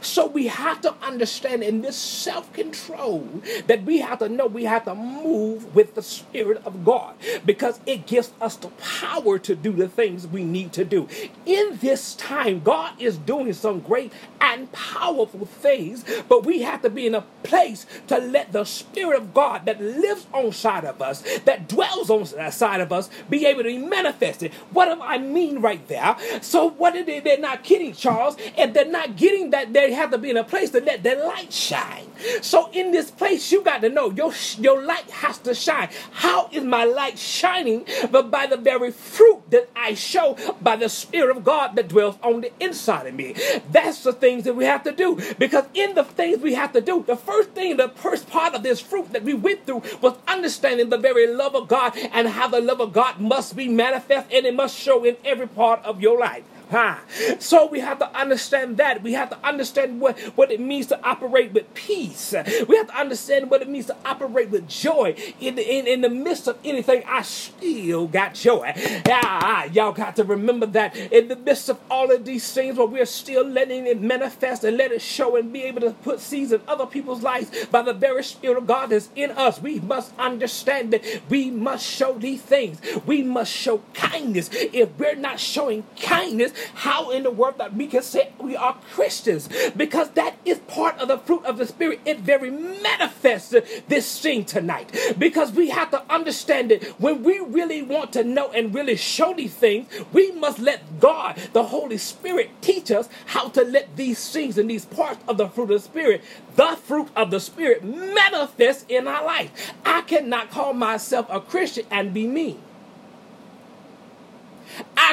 So 0.00 0.26
we 0.26 0.48
have 0.48 0.80
to 0.82 0.94
understand 1.02 1.62
in 1.62 1.82
this 1.82 1.96
self 1.96 2.52
control 2.52 3.28
that 3.66 3.84
we 3.84 3.98
have 3.98 4.18
to 4.20 4.28
know 4.28 4.46
we 4.46 4.64
have 4.64 4.84
to 4.84 4.94
move 4.94 5.74
with 5.74 5.94
the 5.94 6.02
Spirit 6.02 6.62
of 6.64 6.84
God 6.84 7.14
because 7.44 7.80
it 7.86 8.06
gives 8.06 8.32
us 8.40 8.56
the 8.56 8.68
power 8.68 9.38
to 9.38 9.54
do 9.54 9.72
the 9.72 9.88
things 9.88 10.26
we 10.26 10.44
need 10.44 10.72
to 10.74 10.84
do. 10.84 11.08
In 11.46 11.78
this 11.78 12.14
time, 12.14 12.60
God 12.60 13.00
is 13.00 13.18
doing 13.18 13.52
some 13.52 13.80
great 13.80 14.12
and 14.40 14.70
powerful 14.72 15.46
things, 15.46 16.04
but 16.28 16.44
we 16.44 16.62
have 16.62 16.82
to 16.82 16.90
be 16.90 17.06
in 17.06 17.14
a 17.14 17.24
place 17.42 17.86
to 18.08 18.18
let 18.18 18.52
the 18.52 18.64
Spirit 18.64 19.16
of 19.16 19.34
God 19.34 19.66
that 19.66 19.80
lives 19.80 20.26
on 20.32 20.52
side 20.52 20.84
of 20.84 21.00
us, 21.00 21.22
that 21.40 21.68
dwells 21.68 22.10
on 22.10 22.26
side 22.50 22.80
of 22.80 22.92
us, 22.92 23.08
be 23.30 23.46
able 23.46 23.62
to 23.62 23.68
be 23.68 23.78
manifested. 23.78 24.52
What 24.70 24.86
do 24.86 25.00
I 25.02 25.18
mean 25.18 25.60
right 25.60 25.86
there? 25.88 26.16
So 26.40 26.70
what 26.70 26.96
are 26.96 27.04
they? 27.04 27.20
They're 27.20 27.38
not 27.38 27.62
kidding, 27.64 27.92
Charles. 27.92 28.36
If 28.56 28.72
they're 28.72 28.84
not 28.84 29.16
getting 29.16 29.50
that, 29.50 29.71
they 29.72 29.92
have 29.92 30.10
to 30.10 30.18
be 30.18 30.30
in 30.30 30.36
a 30.36 30.44
place 30.44 30.70
to 30.70 30.80
let 30.80 31.02
their 31.02 31.24
light 31.24 31.52
shine. 31.52 32.06
So 32.40 32.70
in 32.72 32.92
this 32.92 33.10
place, 33.10 33.50
you 33.50 33.62
got 33.62 33.80
to 33.82 33.88
know 33.88 34.10
your 34.10 34.32
your 34.58 34.82
light 34.82 35.10
has 35.10 35.38
to 35.38 35.54
shine. 35.54 35.88
How 36.12 36.48
is 36.52 36.64
my 36.64 36.84
light 36.84 37.18
shining? 37.18 37.86
But 38.10 38.30
by 38.30 38.46
the 38.46 38.56
very 38.56 38.90
fruit 38.90 39.50
that 39.50 39.68
I 39.74 39.94
show 39.94 40.36
by 40.60 40.76
the 40.76 40.88
Spirit 40.88 41.36
of 41.36 41.44
God 41.44 41.76
that 41.76 41.88
dwells 41.88 42.16
on 42.22 42.40
the 42.42 42.52
inside 42.60 43.06
of 43.06 43.14
me. 43.14 43.34
That's 43.70 44.02
the 44.02 44.12
things 44.12 44.44
that 44.44 44.54
we 44.54 44.64
have 44.64 44.84
to 44.84 44.92
do. 44.92 45.18
Because 45.38 45.64
in 45.74 45.94
the 45.94 46.04
things 46.04 46.40
we 46.40 46.54
have 46.54 46.72
to 46.72 46.80
do, 46.80 47.04
the 47.06 47.16
first 47.16 47.50
thing, 47.50 47.76
the 47.76 47.88
first 47.88 48.28
part 48.28 48.54
of 48.54 48.62
this 48.62 48.80
fruit 48.80 49.12
that 49.12 49.22
we 49.22 49.34
went 49.34 49.66
through 49.66 49.82
was 50.00 50.16
understanding 50.28 50.90
the 50.90 50.98
very 50.98 51.26
love 51.26 51.54
of 51.54 51.68
God 51.68 51.96
and 52.12 52.28
how 52.28 52.48
the 52.48 52.60
love 52.60 52.80
of 52.80 52.92
God 52.92 53.20
must 53.20 53.56
be 53.56 53.68
manifest 53.68 54.28
and 54.32 54.46
it 54.46 54.54
must 54.54 54.76
show 54.76 55.04
in 55.04 55.16
every 55.24 55.48
part 55.48 55.82
of 55.84 56.00
your 56.00 56.18
life. 56.18 56.44
Huh? 56.72 56.96
So 57.38 57.66
we 57.66 57.80
have 57.80 57.98
to 57.98 58.08
understand 58.18 58.78
that. 58.78 59.02
We 59.02 59.12
have 59.12 59.28
to 59.28 59.38
understand 59.46 60.00
what, 60.00 60.18
what 60.36 60.50
it 60.50 60.58
means 60.58 60.86
to 60.86 60.98
operate 61.06 61.52
with 61.52 61.72
peace. 61.74 62.32
We 62.66 62.76
have 62.78 62.88
to 62.88 62.98
understand 62.98 63.50
what 63.50 63.60
it 63.60 63.68
means 63.68 63.86
to 63.86 63.96
operate 64.06 64.48
with 64.48 64.68
joy. 64.68 65.14
In 65.38 65.56
the, 65.56 65.70
in, 65.70 65.86
in 65.86 66.00
the 66.00 66.08
midst 66.08 66.48
of 66.48 66.56
anything, 66.64 67.02
I 67.06 67.20
still 67.20 68.06
got 68.06 68.32
joy. 68.32 68.72
Yeah, 69.06 69.66
y'all 69.66 69.92
got 69.92 70.16
to 70.16 70.24
remember 70.24 70.64
that 70.64 70.96
in 70.96 71.28
the 71.28 71.36
midst 71.36 71.68
of 71.68 71.78
all 71.90 72.10
of 72.10 72.24
these 72.24 72.50
things, 72.50 72.78
where 72.78 72.86
we're 72.86 73.04
still 73.04 73.46
letting 73.46 73.86
it 73.86 74.00
manifest 74.00 74.64
and 74.64 74.78
let 74.78 74.92
it 74.92 75.02
show 75.02 75.36
and 75.36 75.52
be 75.52 75.64
able 75.64 75.82
to 75.82 75.90
put 75.90 76.20
seeds 76.20 76.52
in 76.52 76.62
other 76.66 76.86
people's 76.86 77.22
lives 77.22 77.66
by 77.66 77.82
the 77.82 77.92
very 77.92 78.24
Spirit 78.24 78.56
of 78.56 78.66
God 78.66 78.86
that's 78.88 79.10
in 79.14 79.30
us, 79.32 79.60
we 79.60 79.80
must 79.80 80.16
understand 80.18 80.94
that 80.94 81.04
we 81.28 81.50
must 81.50 81.84
show 81.84 82.14
these 82.14 82.40
things. 82.40 82.80
We 83.04 83.22
must 83.22 83.52
show 83.52 83.82
kindness. 83.92 84.48
If 84.52 84.88
we're 84.98 85.16
not 85.16 85.38
showing 85.38 85.84
kindness, 86.00 86.52
how 86.74 87.10
in 87.10 87.22
the 87.22 87.30
world 87.30 87.58
that 87.58 87.74
we 87.74 87.86
can 87.86 88.02
say 88.02 88.32
we 88.38 88.56
are 88.56 88.74
Christians? 88.92 89.48
Because 89.76 90.10
that 90.10 90.36
is 90.44 90.58
part 90.60 90.98
of 90.98 91.08
the 91.08 91.18
fruit 91.18 91.44
of 91.44 91.58
the 91.58 91.66
Spirit. 91.66 92.00
It 92.04 92.20
very 92.20 92.50
manifests 92.50 93.54
this 93.88 94.20
thing 94.20 94.44
tonight. 94.44 95.14
Because 95.18 95.52
we 95.52 95.70
have 95.70 95.90
to 95.90 96.02
understand 96.12 96.72
it. 96.72 96.84
when 96.98 97.22
we 97.22 97.38
really 97.40 97.82
want 97.82 98.12
to 98.12 98.24
know 98.24 98.50
and 98.52 98.74
really 98.74 98.96
show 98.96 99.34
these 99.34 99.54
things, 99.54 99.86
we 100.12 100.32
must 100.32 100.58
let 100.58 101.00
God, 101.00 101.36
the 101.52 101.64
Holy 101.64 101.98
Spirit, 101.98 102.50
teach 102.60 102.90
us 102.90 103.08
how 103.26 103.48
to 103.48 103.62
let 103.62 103.96
these 103.96 104.30
things 104.30 104.58
and 104.58 104.70
these 104.70 104.84
parts 104.84 105.22
of 105.28 105.36
the 105.36 105.48
fruit 105.48 105.64
of 105.64 105.68
the 105.70 105.80
Spirit, 105.80 106.22
the 106.56 106.76
fruit 106.76 107.08
of 107.16 107.30
the 107.30 107.40
Spirit, 107.40 107.84
manifest 107.84 108.90
in 108.90 109.06
our 109.06 109.24
life. 109.24 109.72
I 109.84 110.02
cannot 110.02 110.50
call 110.50 110.72
myself 110.72 111.26
a 111.30 111.40
Christian 111.40 111.86
and 111.90 112.14
be 112.14 112.26
mean. 112.26 112.60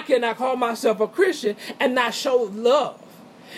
I 0.10 0.14
cannot 0.14 0.38
call 0.38 0.56
myself 0.56 1.00
a 1.02 1.08
Christian 1.08 1.56
and 1.80 1.94
not 1.94 2.16
show 2.16 2.50
love. 2.52 3.00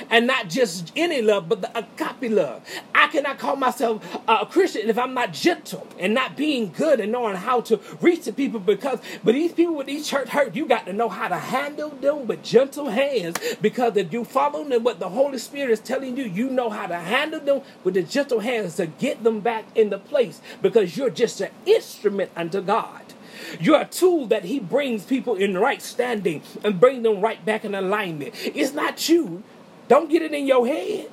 And 0.10 0.27
not 0.27 0.50
just 0.50 0.91
any 0.98 1.22
love, 1.22 1.48
but 1.48 1.62
the 1.62 1.77
agape 1.77 2.29
love. 2.29 2.62
I 2.93 3.08
cannot 3.08 3.39
call 3.39 3.55
myself 3.55 4.03
a 4.27 4.46
Christian 4.46 4.89
if 4.89 4.98
I'm 4.98 5.13
not 5.13 5.31
gentle 5.31 5.88
and 5.98 6.13
not 6.13 6.36
being 6.36 6.74
good 6.75 7.00
and 7.00 7.10
knowing 7.10 7.38
how 7.38 7.62
to 7.62 7.79
reach 8.01 8.25
the 8.25 8.34
people 8.34 8.60
because, 8.60 9.00
but 9.24 9.34
these 9.34 9.53
people 9.53 9.75
with 9.75 9.88
these 9.88 10.05
church 10.05 10.27
hurt, 10.27 10.55
you 10.55 10.65
got 10.65 10.86
to 10.88 10.93
know 10.93 11.08
how 11.08 11.29
to 11.29 11.38
handle 11.38 11.89
them 11.89 12.27
with 12.27 12.43
gentle 12.43 12.89
hands 12.89 13.38
because 13.62 13.96
if 13.96 14.12
you 14.12 14.25
follow 14.25 14.65
them, 14.65 14.84
what 14.84 15.00
the 15.00 15.10
Holy 15.10 15.38
Spirit 15.38 15.72
is 15.72 15.79
telling 15.79 16.17
you, 16.17 16.25
you 16.25 16.50
know 16.50 16.70
how 16.70 16.88
to 16.88 16.96
handle 16.98 17.39
them 17.39 17.62
with 17.86 17.93
the 17.93 18.03
gentle 18.03 18.41
hands 18.41 18.75
to 18.75 18.88
get 18.88 19.24
them 19.24 19.39
back 19.39 19.65
into 19.75 19.98
place 19.98 20.41
because 20.62 20.98
you're 20.98 21.10
just 21.10 21.39
an 21.39 21.51
instrument 21.65 22.29
unto 22.36 22.60
God. 22.62 23.11
You're 23.60 23.82
a 23.82 23.86
tool 23.86 24.28
that 24.28 24.46
He 24.46 24.60
brings 24.60 25.04
people 25.04 25.36
in 25.36 25.58
right 25.58 25.82
standing 25.82 26.42
and 26.64 26.80
bring 26.80 27.04
them 27.04 27.22
right 27.22 27.44
back 27.46 27.66
in 27.66 27.76
alignment. 27.76 28.34
It's 28.44 28.74
not 28.74 29.10
you. 29.10 29.44
Don't 29.88 30.10
get 30.10 30.22
it 30.22 30.34
in 30.34 30.48
your 30.48 30.66
head. 30.68 31.12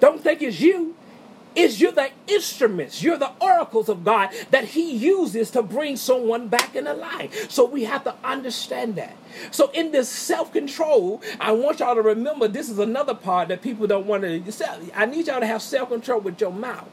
Don't 0.00 0.22
think 0.22 0.42
it's 0.42 0.60
you. 0.60 0.96
It's 1.54 1.80
you're 1.80 1.92
the 1.92 2.08
instruments, 2.28 3.02
you're 3.02 3.18
the 3.18 3.32
oracles 3.40 3.88
of 3.88 4.04
God 4.04 4.30
that 4.50 4.64
He 4.64 4.92
uses 4.92 5.50
to 5.50 5.62
bring 5.62 5.96
someone 5.96 6.48
back 6.48 6.74
in 6.74 6.84
the 6.84 6.94
line. 6.94 7.30
So 7.48 7.66
we 7.66 7.84
have 7.84 8.04
to 8.04 8.14
understand 8.24 8.96
that. 8.96 9.14
So 9.50 9.70
in 9.72 9.92
this 9.92 10.08
self-control, 10.08 11.20
I 11.38 11.52
want 11.52 11.80
y'all 11.80 11.94
to 11.94 12.02
remember 12.02 12.48
this 12.48 12.70
is 12.70 12.78
another 12.78 13.14
part 13.14 13.48
that 13.48 13.60
people 13.60 13.86
don't 13.86 14.06
want 14.06 14.22
to. 14.22 14.42
I 14.94 15.04
need 15.06 15.26
y'all 15.26 15.40
to 15.40 15.46
have 15.46 15.60
self-control 15.60 16.20
with 16.20 16.40
your 16.40 16.52
mouth 16.52 16.88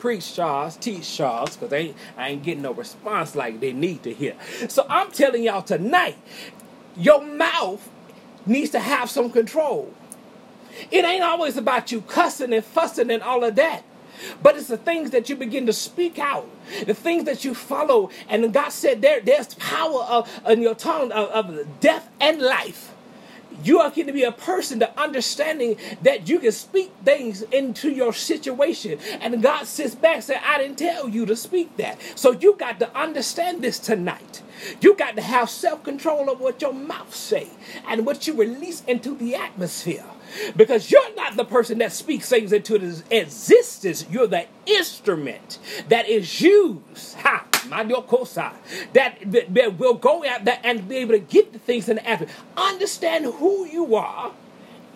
preach 0.00 0.34
Charles, 0.34 0.76
teach 0.76 1.16
Charles, 1.16 1.56
because 1.56 1.72
ain't, 1.72 1.96
I 2.16 2.30
ain't 2.30 2.42
getting 2.42 2.62
no 2.62 2.72
response 2.72 3.36
like 3.36 3.60
they 3.60 3.72
need 3.72 4.02
to 4.04 4.12
hear. 4.12 4.34
So 4.68 4.86
I'm 4.88 5.12
telling 5.12 5.44
y'all 5.44 5.62
tonight, 5.62 6.16
your 6.96 7.22
mouth 7.22 7.88
needs 8.46 8.70
to 8.70 8.80
have 8.80 9.10
some 9.10 9.30
control. 9.30 9.92
It 10.90 11.04
ain't 11.04 11.22
always 11.22 11.56
about 11.56 11.92
you 11.92 12.00
cussing 12.02 12.52
and 12.52 12.64
fussing 12.64 13.10
and 13.10 13.22
all 13.22 13.44
of 13.44 13.54
that. 13.56 13.84
But 14.42 14.56
it's 14.56 14.68
the 14.68 14.76
things 14.76 15.10
that 15.10 15.28
you 15.28 15.36
begin 15.36 15.66
to 15.66 15.72
speak 15.72 16.18
out, 16.18 16.48
the 16.86 16.94
things 16.94 17.24
that 17.24 17.44
you 17.44 17.54
follow. 17.54 18.10
And 18.28 18.52
God 18.52 18.70
said 18.70 19.02
there, 19.02 19.20
there's 19.20 19.54
power 19.54 20.02
of, 20.02 20.40
in 20.46 20.62
your 20.62 20.74
tongue 20.74 21.12
of, 21.12 21.28
of 21.30 21.80
death 21.80 22.08
and 22.20 22.40
life. 22.40 22.94
You 23.62 23.80
are 23.80 23.90
going 23.90 24.06
to 24.06 24.12
be 24.12 24.24
a 24.24 24.32
person 24.32 24.80
to 24.80 25.00
understanding 25.00 25.76
that 26.02 26.28
you 26.28 26.38
can 26.38 26.52
speak 26.52 26.92
things 27.04 27.42
into 27.42 27.90
your 27.90 28.12
situation. 28.12 28.98
And 29.20 29.42
God 29.42 29.66
sits 29.66 29.94
back 29.94 30.16
and 30.16 30.24
says, 30.24 30.40
I 30.44 30.58
didn't 30.58 30.78
tell 30.78 31.08
you 31.08 31.26
to 31.26 31.36
speak 31.36 31.76
that. 31.76 32.00
So 32.14 32.32
you 32.32 32.56
got 32.56 32.78
to 32.80 32.96
understand 32.98 33.62
this 33.62 33.78
tonight. 33.78 34.42
You 34.80 34.94
got 34.94 35.16
to 35.16 35.22
have 35.22 35.48
self-control 35.50 36.30
of 36.30 36.40
what 36.40 36.60
your 36.60 36.72
mouth 36.72 37.14
say 37.14 37.48
and 37.86 38.04
what 38.04 38.26
you 38.26 38.34
release 38.34 38.82
into 38.86 39.14
the 39.14 39.34
atmosphere. 39.34 40.04
Because 40.56 40.90
you're 40.90 41.14
not 41.14 41.36
the 41.36 41.44
person 41.44 41.78
that 41.78 41.92
speaks 41.92 42.28
things 42.28 42.52
into 42.52 42.76
existence. 43.10 44.06
You're 44.10 44.26
the 44.26 44.46
instrument 44.66 45.58
that 45.88 46.08
is 46.08 46.40
used. 46.40 47.14
Ha! 47.18 47.46
That, 47.68 49.18
that, 49.26 49.54
that 49.54 49.78
will 49.78 49.94
go 49.94 50.24
out 50.24 50.44
there 50.44 50.58
and 50.64 50.88
be 50.88 50.96
able 50.96 51.12
to 51.12 51.18
get 51.18 51.52
the 51.52 51.58
things 51.58 51.88
in 51.88 51.96
the 51.96 52.08
atmosphere. 52.08 52.42
Understand 52.56 53.26
who 53.26 53.66
you 53.66 53.94
are 53.94 54.32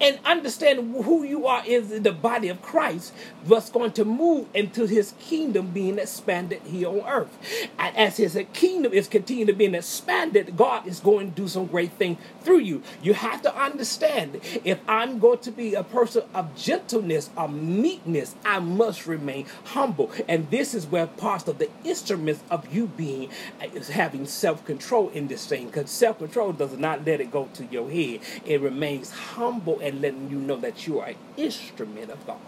and 0.01 0.19
understand 0.25 0.95
who 1.05 1.23
you 1.23 1.47
are 1.47 1.63
is 1.67 1.89
the 2.01 2.13
body 2.13 2.49
of 2.49 2.63
Christ, 2.63 3.13
what's 3.45 3.71
going 3.71 3.93
to 3.93 4.05
move 4.05 4.49
into 4.55 4.87
his 4.87 5.15
kingdom 5.21 5.69
being 5.69 5.99
expanded 5.99 6.63
here 6.63 6.89
on 6.89 7.03
earth. 7.07 7.39
As 7.79 8.17
his 8.17 8.39
kingdom 8.53 8.93
is 8.93 9.09
continuing 9.09 9.47
to 9.47 9.53
be 9.53 9.67
expanded, 9.67 10.57
God 10.57 10.87
is 10.87 11.01
going 11.01 11.31
to 11.31 11.37
do 11.43 11.49
some 11.49 11.67
great 11.67 11.93
thing 11.93 12.19
through 12.41 12.59
you. 12.59 12.83
You 13.03 13.15
have 13.15 13.43
to 13.43 13.55
understand 13.57 14.41
if 14.65 14.81
I'm 14.89 15.19
going 15.19 15.39
to 15.41 15.51
be 15.51 15.75
a 15.75 15.85
person 15.85 16.23
of 16.35 16.55
gentleness, 16.57 17.31
of 17.37 17.53
meekness, 17.53 18.35
I 18.45 18.59
must 18.59 19.07
remain 19.07 19.47
humble. 19.65 20.11
And 20.29 20.51
this 20.51 20.75
is 20.75 20.87
where 20.87 21.07
part 21.07 21.49
of 21.49 21.59
the 21.59 21.71
instruments 21.85 22.43
of 22.51 22.73
you 22.75 22.87
being 22.87 23.31
uh, 23.61 23.67
is 23.75 23.89
having 23.89 24.27
self-control 24.27 25.11
in 25.11 25.29
this 25.29 25.47
thing. 25.47 25.67
Because 25.67 25.91
self-control 25.91 26.55
does 26.55 26.77
not 26.77 27.07
let 27.07 27.21
it 27.21 27.31
go 27.31 27.49
to 27.55 27.65
your 27.67 27.91
head. 27.91 28.21
It 28.45 28.61
remains 28.61 29.11
humble 29.11 29.81
and 29.85 30.01
letting 30.01 30.31
you 30.31 30.39
know 30.39 30.57
that 30.57 30.87
you 30.87 30.99
are 30.99 31.09
an 31.09 31.17
instrument 31.37 32.11
of 32.11 32.27
God. 32.27 32.39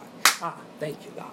Ah, 0.40 0.58
thank 0.80 1.04
you, 1.04 1.12
God. 1.14 1.32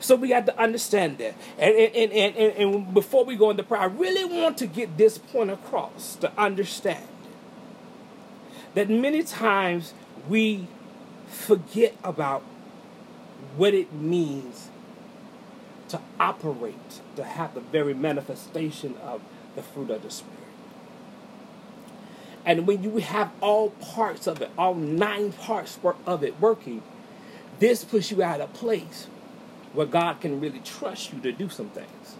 So 0.00 0.16
we 0.16 0.28
got 0.28 0.46
to 0.46 0.58
understand 0.58 1.18
that. 1.18 1.34
And, 1.58 1.74
and, 1.74 2.12
and, 2.12 2.36
and, 2.36 2.56
and 2.56 2.94
before 2.94 3.24
we 3.24 3.36
go 3.36 3.50
into 3.50 3.62
prayer, 3.62 3.82
I 3.82 3.86
really 3.86 4.24
want 4.24 4.56
to 4.58 4.66
get 4.66 4.96
this 4.96 5.18
point 5.18 5.50
across 5.50 6.16
to 6.16 6.32
understand 6.38 7.06
that 8.74 8.88
many 8.88 9.22
times 9.22 9.92
we 10.28 10.66
forget 11.28 11.94
about 12.02 12.42
what 13.56 13.74
it 13.74 13.92
means 13.92 14.68
to 15.88 16.00
operate, 16.18 17.00
to 17.16 17.24
have 17.24 17.54
the 17.54 17.60
very 17.60 17.94
manifestation 17.94 18.96
of 19.02 19.20
the 19.56 19.62
fruit 19.62 19.90
of 19.90 20.02
the 20.02 20.10
Spirit. 20.10 20.43
And 22.46 22.66
when 22.66 22.82
you 22.82 22.98
have 22.98 23.30
all 23.40 23.70
parts 23.70 24.26
of 24.26 24.42
it, 24.42 24.50
all 24.58 24.74
nine 24.74 25.32
parts 25.32 25.78
of 26.06 26.22
it 26.22 26.38
working, 26.40 26.82
this 27.58 27.84
puts 27.84 28.10
you 28.10 28.22
at 28.22 28.40
a 28.40 28.46
place 28.46 29.06
where 29.72 29.86
God 29.86 30.20
can 30.20 30.40
really 30.40 30.60
trust 30.60 31.12
you 31.12 31.20
to 31.20 31.32
do 31.32 31.48
some 31.48 31.70
things. 31.70 32.16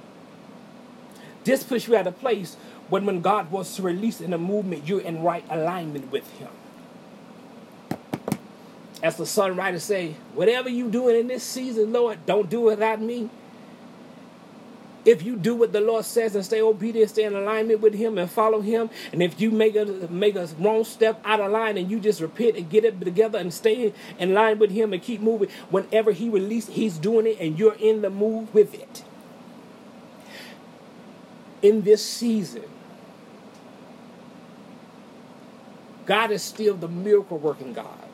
This 1.45 1.63
puts 1.63 1.87
you 1.87 1.95
at 1.95 2.07
a 2.07 2.13
place 2.13 2.57
when 2.89 3.07
when 3.07 3.21
God 3.21 3.51
wants 3.51 3.77
to 3.77 3.83
release 3.83 4.21
in 4.21 4.33
a 4.33 4.39
movement, 4.39 4.89
you're 4.89 5.01
in 5.01 5.23
right 5.23 5.45
alignment 5.51 6.11
with 6.11 6.31
Him. 6.39 6.49
As 9.03 9.17
the 9.17 9.25
songwriter 9.25 9.81
say, 9.81 10.15
whatever 10.35 10.69
you 10.69 10.91
doing 10.91 11.17
in 11.17 11.27
this 11.27 11.43
season, 11.43 11.93
Lord, 11.93 12.25
don't 12.25 12.49
do 12.49 12.63
it 12.69 12.77
without 12.77 13.01
me. 13.01 13.29
If 15.05 15.23
you 15.23 15.37
do 15.37 15.55
what 15.55 15.73
the 15.73 15.81
Lord 15.81 16.05
says 16.05 16.35
and 16.35 16.45
stay 16.45 16.63
obedient, 16.63 17.11
stay 17.11 17.25
in 17.25 17.35
alignment 17.35 17.81
with 17.81 17.95
Him 17.95 18.17
and 18.17 18.31
follow 18.31 18.63
Him, 18.63 18.89
and 19.13 19.23
if 19.23 19.39
you 19.39 19.51
make 19.51 19.77
a 19.77 19.85
make 20.09 20.35
a 20.35 20.49
wrong 20.59 20.85
step 20.85 21.21
out 21.25 21.41
of 21.41 21.51
line 21.51 21.77
and 21.77 21.91
you 21.91 22.01
just 22.01 22.21
repent 22.21 22.57
and 22.57 22.71
get 22.71 22.85
it 22.85 22.99
together 23.01 23.39
and 23.39 23.53
stay 23.53 23.93
in 24.19 24.33
line 24.33 24.59
with 24.59 24.71
Him 24.71 24.93
and 24.95 25.03
keep 25.03 25.21
moving, 25.21 25.51
whenever 25.69 26.13
He 26.13 26.31
releases, 26.31 26.75
He's 26.75 26.97
doing 26.97 27.27
it, 27.27 27.39
and 27.39 27.59
you're 27.59 27.75
in 27.75 28.01
the 28.01 28.11
move 28.11 28.55
with 28.55 28.73
it. 28.75 29.05
In 31.61 31.83
this 31.83 32.05
season, 32.05 32.65
God 36.07 36.31
is 36.31 36.43
still 36.43 36.75
the 36.75 36.89
miracle 36.89 37.39
working 37.39 37.75
God. 37.75 38.09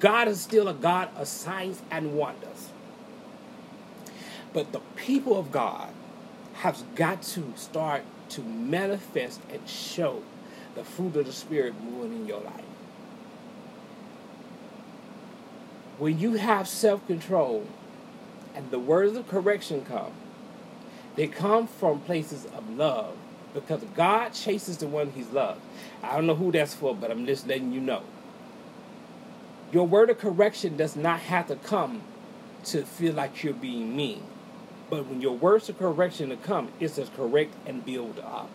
God 0.00 0.28
is 0.28 0.40
still 0.40 0.68
a 0.68 0.74
God 0.74 1.08
of 1.16 1.28
signs 1.28 1.80
and 1.90 2.14
wonders. 2.14 2.68
But 4.52 4.72
the 4.72 4.80
people 4.96 5.38
of 5.38 5.50
God 5.50 5.93
have 6.54 6.82
got 6.94 7.22
to 7.22 7.52
start 7.56 8.02
to 8.30 8.40
manifest 8.40 9.40
and 9.52 9.68
show 9.68 10.22
the 10.74 10.84
fruit 10.84 11.16
of 11.16 11.26
the 11.26 11.32
Spirit 11.32 11.74
moving 11.80 12.12
in 12.12 12.26
your 12.26 12.40
life. 12.40 12.64
When 15.98 16.18
you 16.18 16.34
have 16.34 16.66
self 16.66 17.06
control 17.06 17.66
and 18.54 18.70
the 18.70 18.78
words 18.78 19.16
of 19.16 19.28
correction 19.28 19.84
come, 19.84 20.12
they 21.16 21.28
come 21.28 21.66
from 21.66 22.00
places 22.00 22.46
of 22.46 22.68
love 22.70 23.14
because 23.52 23.82
God 23.94 24.30
chases 24.30 24.78
the 24.78 24.88
one 24.88 25.12
He's 25.12 25.30
loved. 25.30 25.60
I 26.02 26.16
don't 26.16 26.26
know 26.26 26.34
who 26.34 26.50
that's 26.50 26.74
for, 26.74 26.94
but 26.94 27.10
I'm 27.10 27.24
just 27.26 27.46
letting 27.46 27.72
you 27.72 27.80
know. 27.80 28.02
Your 29.72 29.86
word 29.86 30.10
of 30.10 30.18
correction 30.18 30.76
does 30.76 30.96
not 30.96 31.20
have 31.20 31.48
to 31.48 31.56
come 31.56 32.02
to 32.64 32.84
feel 32.84 33.14
like 33.14 33.42
you're 33.42 33.54
being 33.54 33.94
mean. 33.96 34.22
But 34.90 35.06
when 35.06 35.20
your 35.20 35.36
words 35.36 35.68
of 35.68 35.78
correction 35.78 36.28
to 36.30 36.36
come, 36.36 36.68
it's 36.78 36.96
to 36.96 37.06
correct 37.06 37.54
and 37.66 37.84
build 37.84 38.18
up 38.20 38.50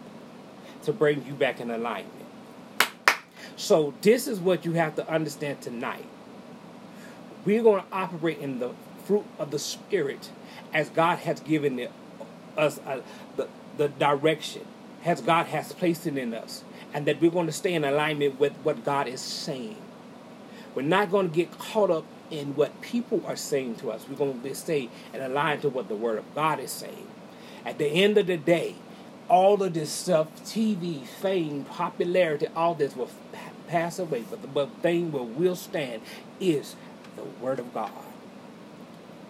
to 0.84 0.94
bring 0.94 1.26
you 1.26 1.34
back 1.34 1.60
in 1.60 1.70
alignment. 1.72 2.26
So 3.56 3.94
this 4.02 4.28
is 4.28 4.40
what 4.40 4.64
you 4.64 4.74
have 4.74 4.96
to 4.96 5.10
understand 5.10 5.62
tonight. 5.62 6.06
We're 7.46 7.64
going 7.64 7.82
to 7.84 7.88
operate 7.92 8.40
in 8.40 8.60
the 8.60 8.72
fruit 9.06 9.26
of 9.38 9.52
the 9.52 9.60
Spirit 9.60 10.30
as 10.74 10.90
God 10.90 11.20
has 11.20 11.40
given 11.42 11.80
it, 11.80 11.92
us 12.58 12.80
uh, 12.86 13.02
the, 13.36 13.48
the 13.78 13.90
direction, 13.90 14.66
as 15.04 15.22
God 15.22 15.48
has 15.48 15.74
placed 15.74 16.06
it 16.08 16.18
in 16.18 16.34
us, 16.34 16.64
and 16.94 17.06
that 17.06 17.20
we're 17.20 17.32
going 17.32 17.48
to 17.48 17.52
stay 17.52 17.74
in 17.74 17.84
alignment 17.84 18.40
with 18.40 18.54
what 18.64 18.86
God 18.86 19.08
is 19.08 19.20
saying. 19.20 19.78
We're 20.76 20.84
not 20.84 21.12
going 21.12 21.30
to 21.30 21.36
get 21.36 21.58
caught 21.58 21.90
up 21.90 22.06
in 22.32 22.56
what 22.56 22.82
people 22.82 23.24
are 23.26 23.36
saying 23.36 23.76
to 23.76 23.92
us. 23.92 24.06
We're 24.08 24.16
going 24.16 24.42
to 24.42 24.56
stay 24.56 24.90
and 25.14 25.22
align 25.24 25.62
to 25.62 25.70
what 25.70 25.88
the 25.88 25.96
Word 25.96 26.18
of 26.18 26.36
God 26.36 26.60
is 26.60 26.72
saying. 26.72 27.08
At 27.66 27.78
the 27.78 27.88
end 27.88 28.18
of 28.18 28.28
the 28.28 28.38
day, 28.38 28.76
all 29.28 29.62
of 29.62 29.74
this 29.74 29.92
stuff, 29.92 30.28
TV, 30.44 31.06
fame, 31.06 31.66
popularity, 31.66 32.48
all 32.56 32.74
this 32.74 32.96
will 32.96 33.10
pass 33.68 34.00
away. 34.00 34.24
But 34.30 34.42
the 34.42 34.48
but 34.48 34.70
thing 34.82 35.12
will 35.12 35.26
will 35.26 35.56
stand 35.56 36.02
is 36.40 36.76
the 37.16 37.24
Word 37.24 37.60
of 37.60 37.74
God. 37.74 37.92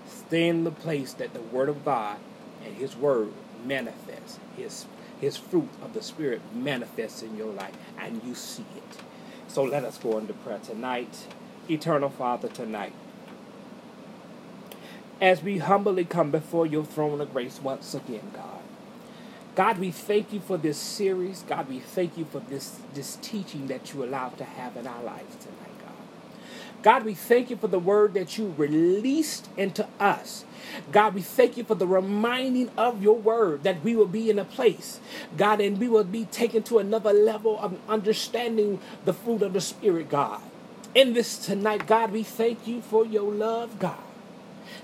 Stay 0.08 0.48
in 0.48 0.64
the 0.64 0.72
place 0.72 1.14
that 1.14 1.34
the 1.34 1.42
Word 1.42 1.70
of 1.70 1.84
God 1.84 2.18
and 2.66 2.76
His 2.76 2.96
Word 2.96 3.34
manifests. 3.66 4.40
His 4.56 4.86
His 5.20 5.38
fruit 5.38 5.70
of 5.82 5.94
the 5.94 6.02
Spirit 6.02 6.42
manifests 6.54 7.22
in 7.22 7.36
your 7.36 7.52
life, 7.52 7.76
and 8.00 8.24
you 8.24 8.36
see 8.36 8.66
it. 8.76 8.98
So 9.48 9.64
let 9.64 9.84
us 9.84 9.98
go 9.98 10.18
into 10.18 10.34
prayer 10.34 10.60
tonight. 10.60 11.28
Eternal 11.70 12.10
Father, 12.10 12.48
tonight. 12.48 12.94
As 15.22 15.44
we 15.44 15.60
humbly 15.60 16.06
come 16.06 16.32
before 16.32 16.66
your 16.66 16.86
throne 16.86 17.22
of 17.22 17.34
grace 17.34 17.60
once 17.62 17.94
again, 17.94 18.32
God. 18.34 18.60
God, 19.56 19.80
we 19.80 19.92
thank 19.92 20.32
you 20.32 20.40
for 20.40 20.58
this 20.58 20.78
series. 20.78 21.44
God, 21.48 21.68
we 21.70 21.80
thank 21.80 22.18
you 22.18 22.26
for 22.26 22.40
this, 22.40 22.80
this 22.94 23.18
teaching 23.22 23.68
that 23.68 23.94
you 23.94 24.04
allowed 24.04 24.38
to 24.38 24.46
have 24.46 24.78
in 24.78 24.88
our 24.88 25.04
lives 25.04 25.36
tonight, 25.36 25.78
God. 25.84 25.94
God, 26.82 27.06
we 27.06 27.14
thank 27.14 27.50
you 27.50 27.58
for 27.58 27.68
the 27.68 27.80
word 27.80 28.14
that 28.14 28.38
you 28.38 28.54
released 28.58 29.50
into 29.58 29.86
us. 30.00 30.46
God, 30.92 31.14
we 31.14 31.22
thank 31.22 31.58
you 31.58 31.66
for 31.66 31.76
the 31.76 31.88
reminding 31.88 32.72
of 32.78 33.04
your 33.04 33.18
word 33.18 33.64
that 33.64 33.84
we 33.84 33.96
will 33.96 34.08
be 34.08 34.30
in 34.30 34.40
a 34.40 34.46
place, 34.46 35.02
God, 35.38 35.60
and 35.60 35.78
we 35.78 35.90
will 35.90 36.06
be 36.06 36.26
taken 36.26 36.64
to 36.64 36.80
another 36.80 37.12
level 37.12 37.60
of 37.60 37.78
understanding 37.90 38.80
the 39.04 39.14
fruit 39.14 39.42
of 39.42 39.54
the 39.54 39.62
Spirit, 39.62 40.10
God. 40.10 40.42
In 40.96 41.14
this 41.14 41.38
tonight, 41.38 41.86
God, 41.86 42.12
we 42.12 42.24
thank 42.24 42.66
you 42.66 42.82
for 42.82 43.06
your 43.06 43.32
love, 43.32 43.78
God. 43.78 43.98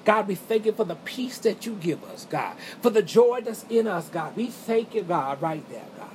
God, 0.04 0.28
we 0.28 0.36
thank 0.36 0.68
you 0.68 0.72
for 0.72 0.86
the 0.86 0.96
peace 0.96 1.39
that 1.39 1.65
you 1.65 1.76
give 1.76 2.04
us, 2.04 2.28
God, 2.30 2.56
for 2.82 2.91
the 2.91 3.02
joy 3.02 3.41
that's 3.41 3.65
in 3.70 3.88
us, 3.88 4.08
God. 4.10 4.36
We 4.36 4.48
thank 4.48 4.94
you, 4.94 5.02
God, 5.02 5.41
right 5.41 5.68
there, 5.70 5.86
God. 5.98 6.10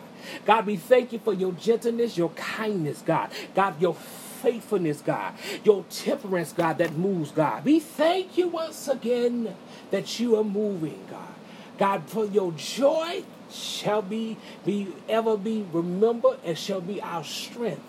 God, 0.46 0.66
we 0.66 0.76
thank 0.76 1.12
you 1.12 1.18
for 1.18 1.32
your 1.32 1.52
gentleness, 1.52 2.16
your 2.16 2.28
kindness, 2.30 3.02
God. 3.04 3.30
God, 3.54 3.80
your 3.80 3.94
faithfulness, 3.94 5.00
God, 5.00 5.34
your 5.64 5.84
temperance, 5.90 6.52
God, 6.52 6.78
that 6.78 6.96
moves, 6.96 7.32
God. 7.32 7.64
We 7.64 7.80
thank 7.80 8.38
you 8.38 8.48
once 8.48 8.86
again 8.86 9.56
that 9.90 10.20
you 10.20 10.36
are 10.36 10.44
moving, 10.44 11.04
God. 11.10 11.34
God, 11.78 12.02
for 12.06 12.26
your 12.26 12.52
joy 12.52 13.24
shall 13.50 14.02
be, 14.02 14.36
be 14.64 14.88
ever 15.08 15.36
be 15.36 15.66
remembered 15.72 16.38
and 16.44 16.56
shall 16.56 16.80
be 16.80 17.02
our 17.02 17.24
strength. 17.24 17.82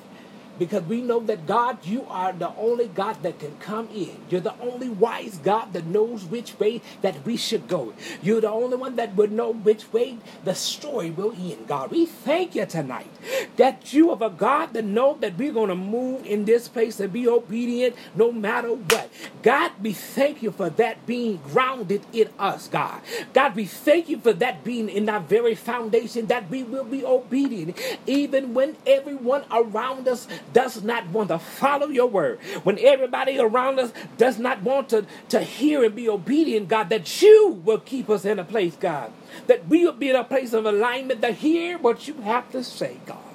Because 0.62 0.84
we 0.84 1.02
know 1.02 1.20
that 1.22 1.48
God, 1.48 1.84
you 1.88 2.06
are 2.08 2.32
the 2.32 2.56
only 2.56 2.88
God 2.88 3.24
that 3.24 3.40
can 3.40 3.58
come 3.58 3.90
in. 3.96 4.16
You're 4.30 4.42
the 4.42 4.54
only 4.60 4.90
wise 4.90 5.40
God 5.40 5.74
that 5.74 5.88
knows 5.88 6.24
which 6.26 6.60
way 6.60 6.84
that 7.02 7.26
we 7.26 7.36
should 7.36 7.68
go. 7.68 7.96
You're 8.22 8.42
the 8.42 8.52
only 8.52 8.78
one 8.78 8.96
that 8.98 9.16
would 9.16 9.32
know 9.32 9.54
which 9.54 9.92
way 9.92 10.20
the 10.44 10.54
story 10.54 11.10
will 11.10 11.32
end, 11.32 11.68
God. 11.68 11.90
We 11.90 12.06
thank 12.06 12.54
you 12.54 12.68
tonight 12.68 13.10
that 13.58 13.92
you 13.92 14.12
are 14.12 14.24
a 14.24 14.30
God 14.30 14.74
that 14.74 14.86
know 14.86 15.18
that 15.22 15.36
we're 15.36 15.52
going 15.52 15.70
to 15.70 15.76
move 15.76 16.28
in 16.28 16.46
this 16.46 16.68
place 16.68 17.00
and 17.00 17.12
be 17.12 17.28
obedient 17.28 17.96
no 18.14 18.32
matter 18.32 18.70
what. 18.70 19.10
God, 19.42 19.72
we 19.82 19.94
thank 19.94 20.44
you 20.44 20.52
for 20.52 20.70
that 20.70 21.08
being 21.08 21.40
grounded 21.52 22.04
in 22.14 22.30
us, 22.38 22.68
God. 22.68 23.02
God, 23.34 23.56
we 23.56 23.66
thank 23.66 24.10
you 24.10 24.20
for 24.20 24.34
that 24.34 24.64
being 24.64 24.90
in 24.90 25.10
our 25.10 25.22
very 25.22 25.56
foundation 25.56 26.28
that 26.28 26.52
we 26.52 26.62
will 26.62 26.84
be 26.84 27.04
obedient 27.04 27.80
even 28.06 28.54
when 28.54 28.78
everyone 28.86 29.44
around 29.50 30.08
us 30.08 30.28
does 30.54 30.84
not 30.84 31.08
want 31.10 31.30
to 31.30 31.40
follow 31.40 31.88
your 31.88 32.08
word, 32.08 32.40
when 32.64 32.78
everybody 32.80 33.40
around 33.40 33.80
us 33.80 33.94
does 34.18 34.40
not 34.40 34.62
want 34.64 34.90
to, 34.90 35.06
to 35.30 35.42
hear 35.42 35.84
and 35.84 35.96
be 35.96 36.10
obedient, 36.10 36.68
God, 36.68 36.90
that 36.90 37.22
you 37.22 37.62
will 37.64 37.80
keep 37.80 38.10
us 38.10 38.26
in 38.26 38.40
a 38.40 38.44
place, 38.44 38.76
God, 38.76 39.12
that 39.48 39.68
we 39.68 39.86
will 39.86 39.94
be 39.94 40.10
in 40.10 40.16
a 40.16 40.24
place 40.24 40.54
of 40.54 40.66
alignment 40.66 41.22
to 41.22 41.32
hear 41.32 41.78
what 41.78 42.08
you 42.08 42.16
have 42.16 42.52
to 42.52 42.64
say, 42.64 42.98
God. 43.06 43.31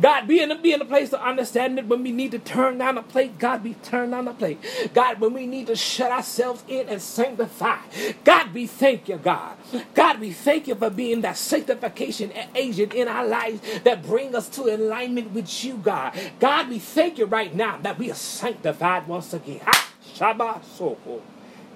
God, 0.00 0.28
be 0.28 0.40
in, 0.42 0.50
a, 0.50 0.58
be 0.60 0.72
in 0.72 0.80
a 0.82 0.84
place 0.84 1.10
to 1.10 1.22
understand 1.22 1.78
that 1.78 1.86
when 1.86 2.02
we 2.02 2.12
need 2.12 2.32
to 2.32 2.38
turn 2.38 2.78
down 2.78 2.98
a 2.98 3.02
plate, 3.02 3.38
God, 3.38 3.62
be 3.62 3.74
turned 3.74 4.12
down 4.12 4.28
a 4.28 4.34
plate. 4.34 4.58
God, 4.94 5.20
when 5.20 5.32
we 5.34 5.46
need 5.46 5.68
to 5.68 5.76
shut 5.76 6.10
ourselves 6.12 6.64
in 6.68 6.88
and 6.88 7.00
sanctify, 7.02 7.78
God, 8.24 8.54
we 8.54 8.66
thank 8.66 9.08
you, 9.08 9.16
God. 9.18 9.56
God, 9.94 10.20
we 10.20 10.32
thank 10.32 10.68
you 10.68 10.74
for 10.74 10.90
being 10.90 11.22
that 11.22 11.36
sanctification 11.36 12.32
agent 12.54 12.94
in 12.94 13.08
our 13.08 13.26
lives 13.26 13.60
that 13.84 14.02
bring 14.04 14.34
us 14.34 14.48
to 14.50 14.62
alignment 14.74 15.32
with 15.32 15.64
you, 15.64 15.74
God. 15.76 16.14
God, 16.40 16.68
we 16.68 16.78
thank 16.78 17.18
you 17.18 17.26
right 17.26 17.54
now 17.54 17.78
that 17.82 17.98
we 17.98 18.10
are 18.10 18.14
sanctified 18.14 19.06
once 19.08 19.32
again. 19.34 19.60
Ah, 19.66 19.70
ha! 19.72 19.88
Shabbat 20.16 20.64
soko. 20.64 21.22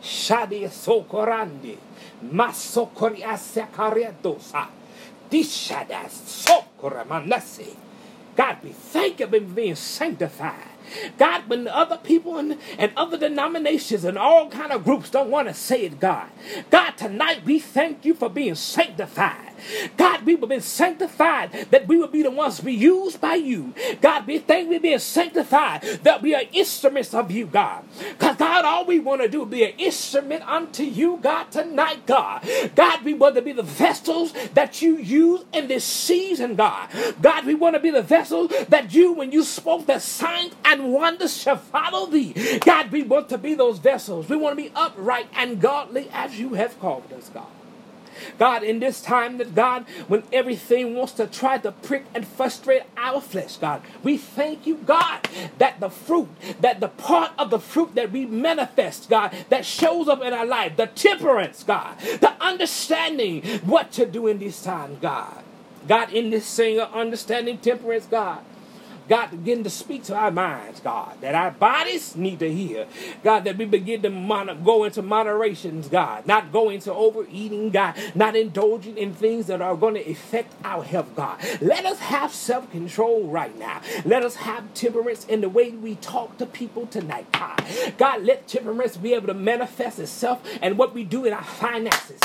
Shadi 0.02 0.68
sokorandi. 0.68 1.76
Masokori 2.32 3.22
asekariadosa. 3.24 4.68
Dishada 5.30 6.08
sokoramanasi. 6.10 7.76
God, 8.37 8.59
we 8.62 8.70
thank 8.70 9.20
you 9.20 9.27
for 9.29 9.40
being 9.40 9.77
sanctified. 9.77 10.68
God, 11.18 11.49
when 11.49 11.68
other 11.68 11.97
people 11.97 12.38
and, 12.38 12.59
and 12.79 12.92
other 12.97 13.18
denominations 13.18 14.05
and 14.05 14.18
all 14.18 14.51
kind 14.51 14.73
of 14.73 14.85
groups 14.85 15.11
don't 15.11 15.31
want 15.31 15.49
to 15.49 15.55
say 15.55 15.87
it, 15.87 16.01
God. 16.01 16.29
God, 16.70 16.92
tonight 16.92 17.44
we 17.44 17.59
thank 17.59 18.05
you 18.05 18.14
for 18.14 18.29
being 18.29 18.55
sanctified. 18.55 19.53
God, 19.96 20.24
we 20.24 20.35
will 20.35 20.48
be 20.48 20.61
sanctified 20.61 21.53
that 21.70 21.87
we 21.87 21.98
will 21.98 22.09
be 22.09 22.22
the 22.22 22.31
ones 22.31 22.57
to 22.59 22.64
be 22.64 22.74
used 22.74 23.20
by 23.20 23.35
you. 23.35 23.74
God, 24.00 24.27
we 24.27 24.38
thank 24.38 24.68
we 24.68 24.79
being 24.79 24.98
sanctified 24.98 25.83
that 26.03 26.22
we 26.22 26.35
are 26.35 26.42
instruments 26.53 27.14
of 27.14 27.31
you, 27.31 27.46
God. 27.46 27.85
Because 28.11 28.37
God, 28.37 28.64
all 28.64 28.85
we 28.87 28.98
want 28.98 29.22
to 29.22 29.29
do 29.29 29.44
is 29.44 29.48
be 29.48 29.64
an 29.64 29.72
instrument 29.79 30.46
unto 30.48 30.83
you, 30.83 31.18
God, 31.22 31.50
tonight, 31.50 32.07
God. 32.07 32.46
God, 32.74 33.05
we 33.05 33.14
want 33.14 33.35
to 33.37 33.42
be 33.42 33.53
the 33.53 33.62
vessels 33.62 34.33
that 34.55 34.83
you 34.83 34.96
use 34.96 35.44
in 35.53 35.68
this 35.68 35.85
season, 35.85 36.57
God. 36.57 36.88
God, 37.20 37.46
we 37.46 37.55
want 37.55 37.74
to 37.74 37.81
be 37.81 37.90
the 37.90 38.03
vessels 38.03 38.53
that 38.68 38.94
you, 38.94 39.12
when 39.12 39.33
you 39.33 39.42
spoke, 39.42 39.87
the 39.87 39.98
signs 39.98 40.55
and 40.64 40.92
wonders 40.92 41.37
shall 41.37 41.57
follow 41.57 42.07
thee. 42.07 42.59
God, 42.64 42.90
we 42.90 43.03
want 43.03 43.29
to 43.31 43.38
be 43.38 43.55
those 43.55 43.79
vessels. 43.79 44.29
We 44.29 44.37
want 44.37 44.57
to 44.57 44.62
be 44.62 44.72
upright 44.74 45.29
and 45.35 45.61
godly 45.61 46.09
as 46.12 46.38
you 46.38 46.55
have 46.55 46.79
called 46.81 47.12
us, 47.12 47.31
God. 47.33 47.46
God, 48.38 48.62
in 48.62 48.81
this 48.81 49.00
time 49.00 49.38
that 49.38 49.55
God, 49.55 49.87
when 50.09 50.22
everything 50.33 50.94
wants 50.94 51.12
to 51.14 51.27
try 51.27 51.59
to 51.59 51.72
prick 51.72 52.05
and 52.14 52.27
frustrate 52.27 52.83
our 52.96 53.20
flesh, 53.20 53.57
God, 53.57 53.83
we 54.03 54.16
thank 54.16 54.66
you, 54.66 54.77
God, 54.77 55.29
that 55.59 55.81
the 55.81 55.90
fruit, 55.90 56.29
that 56.61 56.81
the 56.81 56.88
part 56.88 57.33
of 57.38 57.50
the 57.50 57.59
fruit 57.59 57.94
that 57.94 58.12
we 58.12 58.27
manifest, 58.27 59.09
God, 59.09 59.35
that 59.48 59.64
shows 59.64 60.09
up 60.09 60.22
in 60.22 60.33
our 60.33 60.46
life, 60.46 60.77
the 60.77 60.87
temperance, 60.87 61.62
God, 61.62 61.98
the 61.98 62.33
understanding 62.40 63.42
what 63.64 63.92
to 63.92 64.07
do 64.07 64.27
in 64.27 64.38
this 64.38 64.62
time, 64.62 64.98
God. 65.00 65.42
God, 65.87 66.12
in 66.12 66.31
this 66.31 66.46
singer, 66.46 66.88
understanding 66.94 67.59
temperance, 67.59 68.07
God. 68.07 68.42
God, 69.08 69.30
begin 69.30 69.64
to 69.64 69.70
speak 69.70 70.04
to 70.04 70.14
our 70.14 70.30
minds, 70.30 70.80
God, 70.80 71.20
that 71.20 71.34
our 71.34 71.50
bodies 71.50 72.16
need 72.16 72.38
to 72.40 72.52
hear. 72.52 72.86
God, 73.22 73.44
that 73.44 73.58
we 73.58 73.64
begin 73.66 74.02
to 74.02 74.10
mon- 74.10 74.62
go 74.64 74.84
into 74.84 75.02
moderations, 75.02 75.88
God, 75.88 76.26
not 76.26 76.52
go 76.52 76.70
into 76.70 76.92
overeating, 76.92 77.70
God, 77.70 77.94
not 78.14 78.36
indulging 78.36 78.96
in 78.98 79.14
things 79.14 79.46
that 79.46 79.60
are 79.62 79.76
going 79.76 79.94
to 79.94 80.10
affect 80.10 80.54
our 80.64 80.82
health, 80.84 81.14
God. 81.16 81.38
Let 81.60 81.84
us 81.86 81.98
have 82.00 82.32
self 82.32 82.70
control 82.70 83.24
right 83.28 83.56
now. 83.58 83.80
Let 84.04 84.22
us 84.24 84.36
have 84.36 84.72
temperance 84.74 85.24
in 85.26 85.40
the 85.40 85.48
way 85.48 85.70
we 85.70 85.96
talk 85.96 86.38
to 86.38 86.46
people 86.46 86.86
tonight, 86.86 87.26
God. 87.32 87.62
God, 87.98 88.22
let 88.22 88.48
temperance 88.48 88.96
be 88.96 89.14
able 89.14 89.28
to 89.28 89.34
manifest 89.34 89.98
itself 89.98 90.42
and 90.62 90.78
what 90.78 90.94
we 90.94 91.04
do 91.04 91.24
in 91.24 91.32
our 91.32 91.44
finances. 91.44 92.20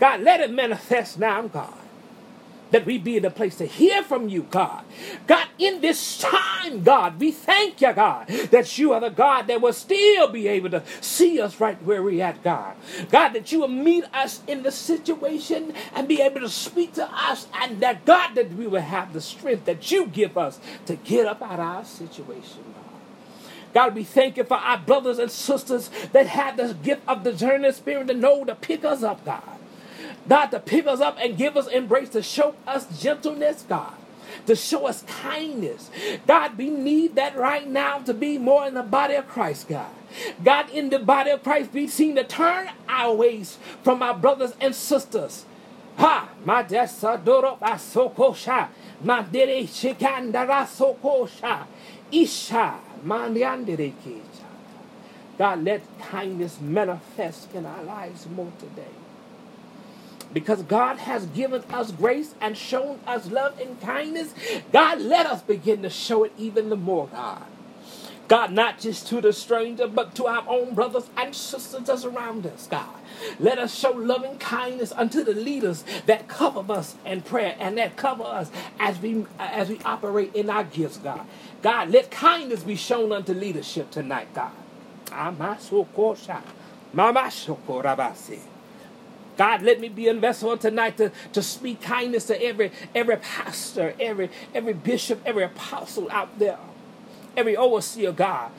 God, 0.00 0.20
let 0.22 0.40
it 0.40 0.52
manifest 0.52 1.18
now, 1.18 1.48
God. 1.48 1.74
that 2.72 2.86
we 2.86 2.98
be 2.98 3.16
in 3.18 3.24
a 3.26 3.30
place 3.30 3.56
to 3.56 3.66
hear 3.66 4.02
from 4.04 4.28
you, 4.30 4.44
God. 4.50 4.84
God, 5.26 5.48
in 5.58 5.80
this 5.80 6.18
time, 6.18 6.84
God, 6.84 7.20
we 7.20 7.32
thank 7.32 7.80
you, 7.80 7.92
God, 7.94 8.28
that 8.28 8.78
you 8.78 8.92
are 8.94 9.00
the 9.00 9.10
God 9.10 9.46
that 9.48 9.60
will 9.60 9.72
still 9.74 10.28
be 10.28 10.48
able 10.48 10.70
to 10.70 10.82
see 11.02 11.40
us 11.40 11.60
right 11.60 11.82
where 11.84 12.02
we 12.04 12.22
at, 12.22 12.42
God. 12.44 12.76
God, 13.10 13.30
that 13.30 13.52
you 13.52 13.60
will 13.60 13.68
meet 13.68 14.04
us 14.14 14.42
in 14.46 14.62
the 14.64 14.72
situation 14.72 15.74
and 15.94 16.08
be 16.08 16.20
able 16.22 16.40
to 16.42 16.48
speak 16.50 16.94
to 16.94 17.08
us, 17.12 17.48
and 17.62 17.80
that 17.80 18.04
God, 18.04 18.34
that 18.34 18.52
we 18.54 18.68
will 18.68 18.82
have 18.82 19.12
the 19.14 19.20
strength 19.22 19.64
that 19.66 19.90
you 19.90 20.06
give 20.06 20.38
us 20.38 20.60
to 20.86 20.96
get 20.96 21.26
up 21.26 21.42
out 21.42 21.54
of 21.54 21.60
our 21.60 21.84
situation, 21.86 22.69
God. 23.74 23.94
We 23.94 24.04
thank 24.04 24.36
you 24.36 24.44
for 24.44 24.56
our 24.56 24.78
brothers 24.78 25.18
and 25.18 25.30
sisters 25.30 25.90
that 26.12 26.26
have 26.28 26.56
the 26.56 26.74
gift 26.74 27.02
of 27.08 27.24
discerning 27.24 27.72
spirit 27.72 28.08
to 28.08 28.14
know 28.14 28.44
to 28.44 28.54
pick 28.54 28.84
us 28.84 29.02
up, 29.02 29.24
God. 29.24 29.42
God, 30.28 30.46
to 30.48 30.60
pick 30.60 30.86
us 30.86 31.00
up 31.00 31.18
and 31.20 31.36
give 31.36 31.56
us 31.56 31.66
embrace, 31.68 32.10
to 32.10 32.22
show 32.22 32.54
us 32.66 32.86
gentleness, 33.02 33.64
God, 33.68 33.94
to 34.46 34.56
show 34.56 34.86
us 34.86 35.02
kindness. 35.02 35.90
God, 36.26 36.56
we 36.58 36.70
need 36.70 37.16
that 37.16 37.36
right 37.36 37.66
now 37.66 37.98
to 38.00 38.14
be 38.14 38.38
more 38.38 38.66
in 38.66 38.74
the 38.74 38.82
body 38.82 39.14
of 39.14 39.28
Christ, 39.28 39.68
God. 39.68 39.90
God, 40.44 40.70
in 40.70 40.90
the 40.90 40.98
body 40.98 41.30
of 41.30 41.42
Christ, 41.42 41.72
we 41.72 41.88
seem 41.88 42.16
to 42.16 42.24
turn 42.24 42.68
our 42.88 43.14
ways 43.14 43.58
from 43.82 44.02
our 44.02 44.14
brothers 44.14 44.54
and 44.60 44.74
sisters. 44.74 45.44
Ha, 45.96 46.30
ma 46.44 46.62
desadoro 46.62 47.58
basokosha, 47.58 48.68
ma 49.02 49.22
dere 49.22 49.66
isha. 52.12 52.80
God, 55.38 55.64
let 55.64 55.82
kindness 56.00 56.60
manifest 56.60 57.54
in 57.54 57.66
our 57.66 57.82
lives 57.84 58.26
more 58.28 58.52
today 58.58 58.92
because 60.32 60.62
God 60.62 60.98
has 60.98 61.26
given 61.26 61.62
us 61.70 61.92
grace 61.92 62.34
and 62.40 62.56
shown 62.56 63.00
us 63.06 63.30
love 63.30 63.58
and 63.60 63.80
kindness, 63.80 64.34
God, 64.72 65.00
let 65.00 65.26
us 65.26 65.42
begin 65.42 65.82
to 65.82 65.90
show 65.90 66.24
it 66.24 66.32
even 66.38 66.68
the 66.70 66.76
more, 66.76 67.08
God. 67.08 67.42
God, 68.28 68.52
not 68.52 68.78
just 68.78 69.08
to 69.08 69.20
the 69.20 69.32
stranger, 69.32 69.88
but 69.88 70.14
to 70.16 70.26
our 70.26 70.44
own 70.48 70.74
brothers 70.74 71.10
and 71.16 71.34
sisters 71.34 72.04
around 72.04 72.46
us, 72.46 72.68
God. 72.70 72.99
Let 73.38 73.58
us 73.58 73.74
show 73.74 73.90
loving 73.92 74.38
kindness 74.38 74.92
unto 74.92 75.24
the 75.24 75.34
leaders 75.34 75.84
that 76.06 76.28
cover 76.28 76.70
us 76.72 76.96
in 77.04 77.22
prayer 77.22 77.56
and 77.58 77.78
that 77.78 77.96
cover 77.96 78.24
us 78.24 78.50
as 78.78 79.00
we 79.00 79.26
as 79.38 79.68
we 79.68 79.80
operate 79.84 80.34
in 80.34 80.50
our 80.50 80.64
gifts, 80.64 80.98
God. 80.98 81.22
God, 81.62 81.90
let 81.90 82.10
kindness 82.10 82.62
be 82.64 82.76
shown 82.76 83.12
unto 83.12 83.32
leadership 83.34 83.90
tonight, 83.90 84.28
God. 84.34 84.52
God, 89.36 89.62
let 89.62 89.80
me 89.80 89.88
be 89.88 90.08
a 90.08 90.14
vessel 90.14 90.56
tonight 90.58 90.96
to, 90.98 91.12
to 91.32 91.42
speak 91.42 91.80
kindness 91.82 92.26
to 92.26 92.42
every 92.42 92.72
every 92.94 93.16
pastor, 93.16 93.94
every 94.00 94.30
every 94.54 94.74
bishop, 94.74 95.20
every 95.24 95.44
apostle 95.44 96.10
out 96.10 96.38
there, 96.38 96.58
every 97.36 97.56
overseer, 97.56 98.12
God. 98.12 98.50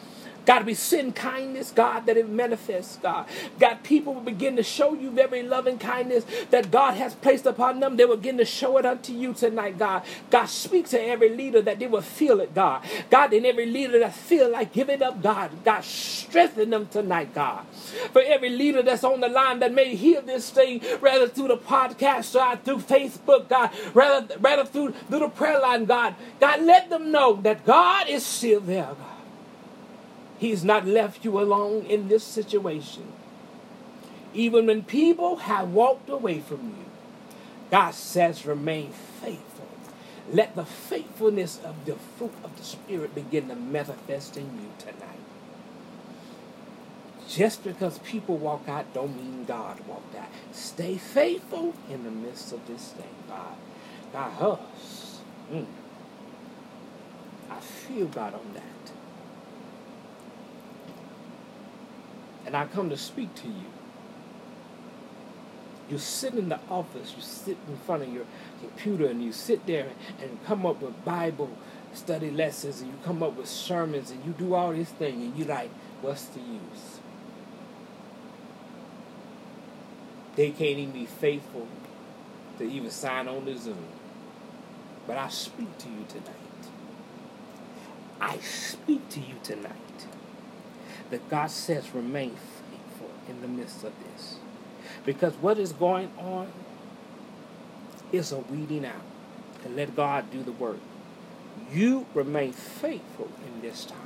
God, 0.46 0.66
we 0.66 0.74
send 0.74 1.16
kindness, 1.16 1.72
God, 1.72 2.06
that 2.06 2.18
it 2.18 2.28
manifests, 2.28 2.98
God. 3.02 3.28
God, 3.60 3.84
people 3.84 4.14
will 4.16 4.22
begin 4.22 4.56
to 4.56 4.64
show 4.64 4.94
you 4.94 5.12
very 5.12 5.44
loving 5.44 5.78
kindness 5.78 6.26
that 6.50 6.72
God 6.72 6.96
has 6.96 7.14
placed 7.16 7.46
upon 7.46 7.80
them. 7.80 7.98
They 7.98 8.06
will 8.06 8.18
begin 8.18 8.38
to 8.38 8.46
show 8.46 8.78
it 8.78 8.86
unto 8.86 9.14
you 9.14 9.34
tonight, 9.34 9.78
God. 9.78 10.04
God, 10.30 10.48
speak 10.48 10.88
to 10.90 11.02
every 11.02 11.30
leader 11.30 11.62
that 11.62 11.80
they 11.80 11.88
will 11.88 12.02
feel 12.02 12.42
it, 12.42 12.56
God. 12.56 12.84
God, 13.10 13.34
and 13.34 13.46
every 13.46 13.66
leader 13.68 14.00
that 14.00 14.14
feel 14.16 14.50
like 14.50 14.74
giving 14.74 15.04
up, 15.04 15.22
God. 15.22 15.52
God, 15.64 15.84
strengthen 15.84 16.72
them 16.72 16.88
tonight, 16.88 17.34
God. 17.34 17.66
For 18.12 18.22
every 18.22 18.50
leader 18.50 18.82
that's 18.82 19.04
on 19.04 19.20
the 19.20 19.30
line 19.30 19.60
that 19.60 19.74
may 19.74 19.96
hear 19.96 20.22
this 20.22 20.50
thing, 20.50 20.82
rather 21.02 21.28
through 21.28 21.50
the 21.50 21.58
podcast, 21.58 22.34
God, 22.34 22.64
through 22.64 22.80
Facebook, 22.80 23.48
God, 23.48 23.72
rather, 23.94 24.38
rather 24.40 24.66
through, 24.66 24.94
through 25.10 25.20
the 25.20 25.30
prayer 25.30 25.60
line, 25.60 25.86
God. 25.86 26.16
God, 26.40 26.62
let 26.62 26.90
them 26.90 27.12
know 27.12 27.36
that 27.44 27.66
God 27.66 28.10
is 28.10 28.26
still 28.26 28.62
there, 28.62 28.96
God. 28.98 29.11
He's 30.42 30.64
not 30.64 30.88
left 30.88 31.24
you 31.24 31.40
alone 31.40 31.86
in 31.86 32.08
this 32.08 32.24
situation. 32.24 33.14
Even 34.34 34.66
when 34.66 34.82
people 34.82 35.36
have 35.36 35.70
walked 35.70 36.10
away 36.10 36.40
from 36.40 36.70
you, 36.80 36.86
God 37.70 37.92
says, 37.92 38.44
remain 38.44 38.92
faithful. 38.92 39.68
Let 40.34 40.56
the 40.56 40.66
faithfulness 40.66 41.60
of 41.64 41.86
the 41.86 41.96
fruit 42.18 42.34
of 42.44 42.58
the 42.58 42.64
Spirit 42.64 43.14
begin 43.14 43.50
to 43.50 43.56
manifest 43.56 44.36
in 44.36 44.46
you 44.46 44.72
tonight. 44.80 45.20
Just 47.30 47.64
because 47.64 48.00
people 48.00 48.38
walk 48.38 48.68
out 48.68 48.92
don't 48.96 49.16
mean 49.16 49.46
God 49.46 49.80
walked 49.88 50.16
out. 50.16 50.30
Stay 50.52 50.96
faithful 50.98 51.76
in 51.88 52.04
the 52.04 52.10
midst 52.10 52.52
of 52.52 52.66
this 52.66 52.94
thing, 52.94 53.14
God. 53.30 53.56
God, 54.12 54.32
hush. 54.32 55.20
Mm. 55.54 55.68
I 57.52 57.60
feel 57.60 58.08
God 58.08 58.34
on 58.34 58.54
that. 58.56 59.01
And 62.46 62.56
I 62.56 62.66
come 62.66 62.90
to 62.90 62.98
speak 62.98 63.34
to 63.36 63.48
you. 63.48 63.66
You 65.90 65.98
sit 65.98 66.36
in 66.36 66.50
the 66.50 66.60
office, 66.70 67.14
you 67.16 67.22
sit 67.22 67.58
in 67.68 67.78
front 67.78 68.04
of 68.04 68.14
your 68.14 68.26
computer, 68.62 69.08
and 69.08 69.22
you 69.22 69.34
sit 69.34 69.66
there 69.68 69.88
and 70.22 70.44
come 70.46 70.66
up 70.66 70.82
with 70.82 71.04
Bible 71.04 71.50
study 71.94 72.32
lessons, 72.32 72.80
and 72.80 72.90
you 72.90 72.98
come 73.04 73.22
up 73.22 73.36
with 73.36 73.48
sermons, 73.48 74.10
and 74.10 74.24
you 74.26 74.32
do 74.32 74.54
all 74.54 74.72
these 74.72 74.90
things, 74.90 75.22
and 75.22 75.38
you 75.38 75.44
like, 75.44 75.70
what's 76.02 76.26
the 76.26 76.40
use? 76.40 77.00
They 80.36 80.52
can't 80.52 80.80
even 80.80 80.92
be 80.92 81.06
faithful 81.06 81.68
to 82.58 82.64
even 82.64 82.90
sign 82.90 83.28
on 83.28 83.44
the 83.44 83.58
Zoom. 83.58 83.86
But 85.06 85.18
I 85.18 85.28
speak 85.28 85.78
to 85.80 85.90
you 85.90 86.06
tonight. 86.08 86.36
I 88.22 88.38
speak 88.38 89.10
to 89.10 89.20
you 89.20 89.36
tonight 89.44 89.91
that 91.12 91.30
God 91.30 91.52
says 91.52 91.94
remain 91.94 92.32
faithful 92.32 93.12
in 93.30 93.42
the 93.42 93.48
midst 93.48 93.84
of 93.84 93.94
this. 94.04 94.38
Because 95.06 95.34
what 95.36 95.60
is 95.60 95.72
going 95.74 96.12
on 96.18 96.52
is 98.12 98.32
a 98.32 98.40
weeding 98.40 98.86
out. 98.86 99.04
And 99.64 99.76
let 99.76 99.96
God 99.96 100.32
do 100.32 100.42
the 100.42 100.52
work. 100.52 100.80
You 101.72 102.08
remain 102.14 102.52
faithful 102.52 103.30
in 103.46 103.62
this 103.62 103.86
time. 103.86 103.98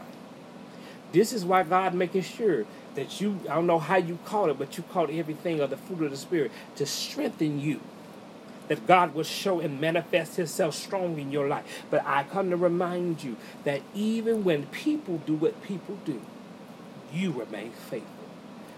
This 1.13 1.31
is 1.31 1.45
why 1.45 1.63
God 1.63 1.93
making 1.93 2.23
sure 2.23 2.65
that 2.95 3.21
you, 3.21 3.39
I 3.49 3.55
don't 3.55 3.67
know 3.67 3.79
how 3.79 3.95
you 3.95 4.19
call 4.25 4.49
it, 4.49 4.59
but 4.59 4.77
you 4.77 4.83
call 4.83 5.07
everything 5.09 5.61
of 5.61 5.69
the 5.69 5.77
fruit 5.77 6.01
of 6.03 6.11
the 6.11 6.17
Spirit 6.17 6.51
to 6.75 6.85
strengthen 6.85 7.59
you. 7.59 7.79
That 8.67 8.87
God 8.87 9.13
will 9.13 9.23
show 9.23 9.59
and 9.59 9.79
manifest 9.79 10.37
Himself 10.37 10.73
strong 10.73 11.19
in 11.19 11.31
your 11.31 11.47
life. 11.47 11.85
But 11.89 12.03
I 12.05 12.23
come 12.23 12.49
to 12.49 12.57
remind 12.57 13.23
you 13.23 13.37
that 13.63 13.81
even 13.93 14.43
when 14.43 14.65
people 14.67 15.19
do 15.19 15.35
what 15.35 15.61
people 15.63 15.97
do, 16.03 16.19
you 17.15 17.31
remain 17.31 17.71
faithful. 17.71 18.11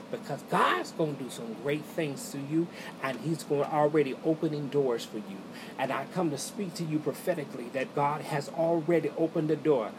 Because 0.10 0.42
God's 0.44 0.92
going 0.92 1.18
to 1.18 1.24
do 1.24 1.30
some 1.30 1.56
great 1.64 1.84
things 1.84 2.32
to 2.32 2.38
you, 2.38 2.68
and 3.04 3.20
He's 3.20 3.44
going 3.44 3.64
already 3.64 4.16
opening 4.24 4.70
doors 4.70 5.04
for 5.04 5.18
you. 5.18 5.38
And 5.78 5.92
I 5.92 6.06
come 6.14 6.30
to 6.32 6.38
speak 6.38 6.74
to 6.76 6.84
you 6.86 7.00
prophetically 7.00 7.66
that 7.74 7.94
God 7.94 8.22
has 8.22 8.48
already 8.48 9.12
opened 9.18 9.50
the 9.50 9.58
door. 9.58 9.92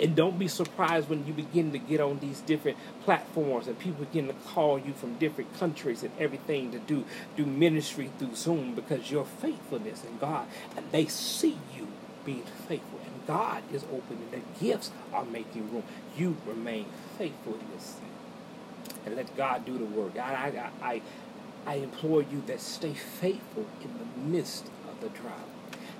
And 0.00 0.14
don't 0.14 0.38
be 0.38 0.46
surprised 0.46 1.08
when 1.08 1.26
you 1.26 1.32
begin 1.32 1.72
to 1.72 1.78
get 1.78 2.00
on 2.00 2.20
these 2.20 2.40
different 2.40 2.78
platforms 3.04 3.66
and 3.66 3.76
people 3.76 4.04
begin 4.04 4.28
to 4.28 4.32
call 4.32 4.78
you 4.78 4.92
from 4.92 5.18
different 5.18 5.58
countries 5.58 6.04
and 6.04 6.12
everything 6.20 6.70
to 6.70 6.78
do 6.78 7.04
do 7.36 7.44
ministry 7.44 8.10
through 8.16 8.36
Zoom 8.36 8.76
because 8.76 9.10
your 9.10 9.24
faithfulness 9.24 10.04
in 10.04 10.18
God 10.18 10.46
and 10.76 10.86
they 10.92 11.06
see 11.06 11.58
you 11.76 11.88
being 12.24 12.44
faithful 12.68 12.97
God 13.28 13.62
is 13.72 13.84
opening 13.84 14.30
the 14.30 14.40
gifts 14.58 14.90
are 15.12 15.24
making 15.26 15.70
room. 15.70 15.82
You 16.16 16.36
remain 16.46 16.86
faithful 17.18 17.54
in 17.54 17.66
this 17.74 17.92
thing. 17.92 18.08
And 19.04 19.16
let 19.16 19.36
God 19.36 19.66
do 19.66 19.76
the 19.76 19.84
work. 19.84 20.14
God, 20.14 20.32
I, 20.32 20.70
I, 20.82 20.92
I, 20.94 21.02
I 21.66 21.74
implore 21.74 22.22
you 22.22 22.42
that 22.46 22.60
stay 22.60 22.94
faithful 22.94 23.66
in 23.82 23.90
the 23.98 24.28
midst 24.38 24.70
of 24.90 25.00
the 25.02 25.10
drought. 25.10 25.48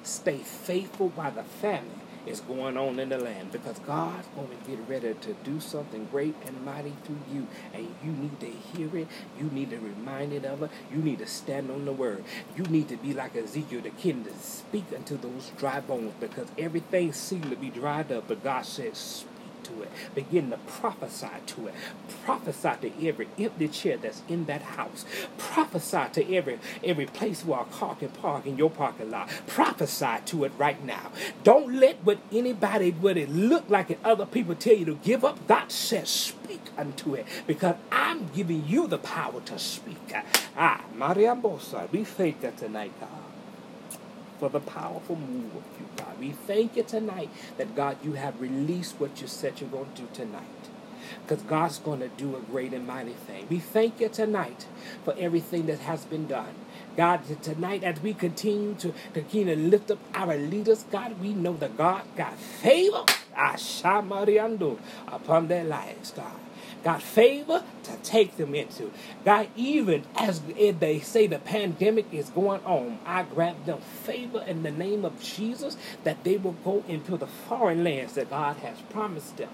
Stay 0.02 0.38
faithful 0.38 1.10
by 1.10 1.28
the 1.28 1.44
famine 1.44 2.00
is 2.28 2.40
going 2.40 2.76
on 2.76 2.98
in 2.98 3.08
the 3.08 3.18
land 3.18 3.52
because 3.52 3.78
God's 3.80 4.26
going 4.34 4.48
to 4.48 4.70
get 4.70 4.78
ready 4.88 5.14
to 5.14 5.32
do 5.44 5.60
something 5.60 6.06
great 6.10 6.34
and 6.46 6.64
mighty 6.64 6.94
through 7.04 7.18
you. 7.32 7.46
And 7.74 7.94
you 8.04 8.12
need 8.12 8.38
to 8.40 8.46
hear 8.46 8.96
it. 8.96 9.08
You 9.38 9.46
need 9.50 9.70
to 9.70 9.78
remind 9.78 10.32
it 10.32 10.44
of 10.44 10.62
it. 10.62 10.70
You 10.92 10.98
need 10.98 11.18
to 11.18 11.26
stand 11.26 11.70
on 11.70 11.84
the 11.84 11.92
word. 11.92 12.24
You 12.56 12.64
need 12.64 12.88
to 12.88 12.96
be 12.96 13.14
like 13.14 13.36
Ezekiel 13.36 13.82
the 13.82 13.90
king 13.90 14.24
to 14.24 14.34
speak 14.38 14.86
unto 14.94 15.16
those 15.16 15.52
dry 15.58 15.80
bones 15.80 16.14
because 16.20 16.48
everything 16.58 17.12
seemed 17.12 17.50
to 17.50 17.56
be 17.56 17.70
dried 17.70 18.12
up. 18.12 18.28
But 18.28 18.44
God 18.44 18.64
says, 18.64 19.24
to 19.68 19.82
it. 19.82 19.90
Begin 20.14 20.50
to 20.50 20.58
prophesy 20.58 21.28
to 21.46 21.68
it. 21.68 21.74
Prophesy 22.24 22.70
to 22.82 23.08
every 23.08 23.28
empty 23.38 23.68
chair 23.68 23.96
that's 23.98 24.22
in 24.28 24.46
that 24.46 24.62
house. 24.62 25.04
Prophesy 25.38 26.04
to 26.12 26.34
every 26.36 26.58
every 26.84 27.06
place 27.06 27.44
where 27.44 27.60
a 27.60 27.64
car 27.66 27.96
can 27.96 28.10
park 28.10 28.46
in 28.46 28.58
your 28.58 28.70
parking 28.70 29.10
lot. 29.10 29.28
Prophesy 29.46 30.18
to 30.26 30.44
it 30.44 30.52
right 30.58 30.82
now. 30.84 31.12
Don't 31.44 31.74
let 31.74 31.96
what 32.04 32.18
anybody, 32.32 32.90
what 32.92 33.16
it 33.16 33.30
look 33.30 33.68
like 33.70 33.90
and 33.90 33.98
other 34.04 34.26
people 34.26 34.54
tell 34.54 34.74
you 34.76 34.86
to 34.86 34.94
give 34.96 35.24
up. 35.24 35.46
God 35.48 35.70
says, 35.72 36.08
speak 36.08 36.62
unto 36.78 37.14
it 37.14 37.26
because 37.46 37.76
I'm 37.92 38.28
giving 38.28 38.66
you 38.66 38.86
the 38.86 38.98
power 38.98 39.40
to 39.42 39.58
speak. 39.58 40.12
Ah, 40.56 40.84
Maria 40.94 41.34
Bosa, 41.36 41.90
we 41.92 42.04
faith 42.04 42.40
that 42.42 42.56
tonight, 42.58 42.92
God. 43.00 43.27
For 44.38 44.48
the 44.48 44.60
powerful 44.60 45.16
move 45.16 45.56
of 45.56 45.64
you, 45.78 45.86
God. 45.96 46.18
We 46.20 46.32
thank 46.32 46.76
you 46.76 46.82
tonight 46.82 47.30
that, 47.58 47.76
God, 47.76 47.98
you 48.04 48.14
have 48.14 48.40
released 48.40 49.00
what 49.00 49.20
you 49.20 49.26
said 49.26 49.60
you're 49.60 49.70
going 49.70 49.92
to 49.94 50.02
do 50.02 50.08
tonight. 50.12 50.44
Because 51.26 51.42
God's 51.44 51.78
going 51.78 52.00
to 52.00 52.08
do 52.08 52.36
a 52.36 52.40
great 52.40 52.72
and 52.72 52.86
mighty 52.86 53.12
thing. 53.12 53.46
We 53.50 53.58
thank 53.58 54.00
you 54.00 54.08
tonight 54.08 54.66
for 55.04 55.14
everything 55.18 55.66
that 55.66 55.80
has 55.80 56.04
been 56.04 56.26
done. 56.26 56.54
God, 56.96 57.20
tonight 57.42 57.84
as 57.84 58.00
we 58.02 58.14
continue 58.14 58.74
to 58.76 58.92
continue 59.14 59.54
to 59.54 59.60
lift 59.60 59.90
up 59.90 59.98
our 60.14 60.36
leaders, 60.36 60.84
God, 60.90 61.20
we 61.20 61.32
know 61.32 61.54
that 61.54 61.76
God 61.76 62.02
got 62.16 62.38
favor 62.38 63.04
Ashamariando, 63.38 64.78
upon 65.06 65.48
their 65.48 65.64
lives, 65.64 66.10
God. 66.12 66.32
God, 66.84 67.02
favor 67.02 67.64
to 67.84 67.96
take 68.02 68.36
them 68.36 68.54
into. 68.54 68.92
God, 69.24 69.48
even 69.56 70.04
as 70.16 70.40
they 70.40 71.00
say 71.00 71.26
the 71.26 71.38
pandemic 71.38 72.06
is 72.12 72.30
going 72.30 72.64
on, 72.64 72.98
I 73.04 73.22
grant 73.22 73.66
them 73.66 73.80
favor 73.80 74.42
in 74.46 74.62
the 74.62 74.70
name 74.70 75.04
of 75.04 75.22
Jesus 75.22 75.76
that 76.04 76.24
they 76.24 76.36
will 76.36 76.56
go 76.64 76.84
into 76.88 77.16
the 77.16 77.26
foreign 77.26 77.84
lands 77.84 78.14
that 78.14 78.30
God 78.30 78.56
has 78.58 78.78
promised 78.90 79.36
them. 79.36 79.50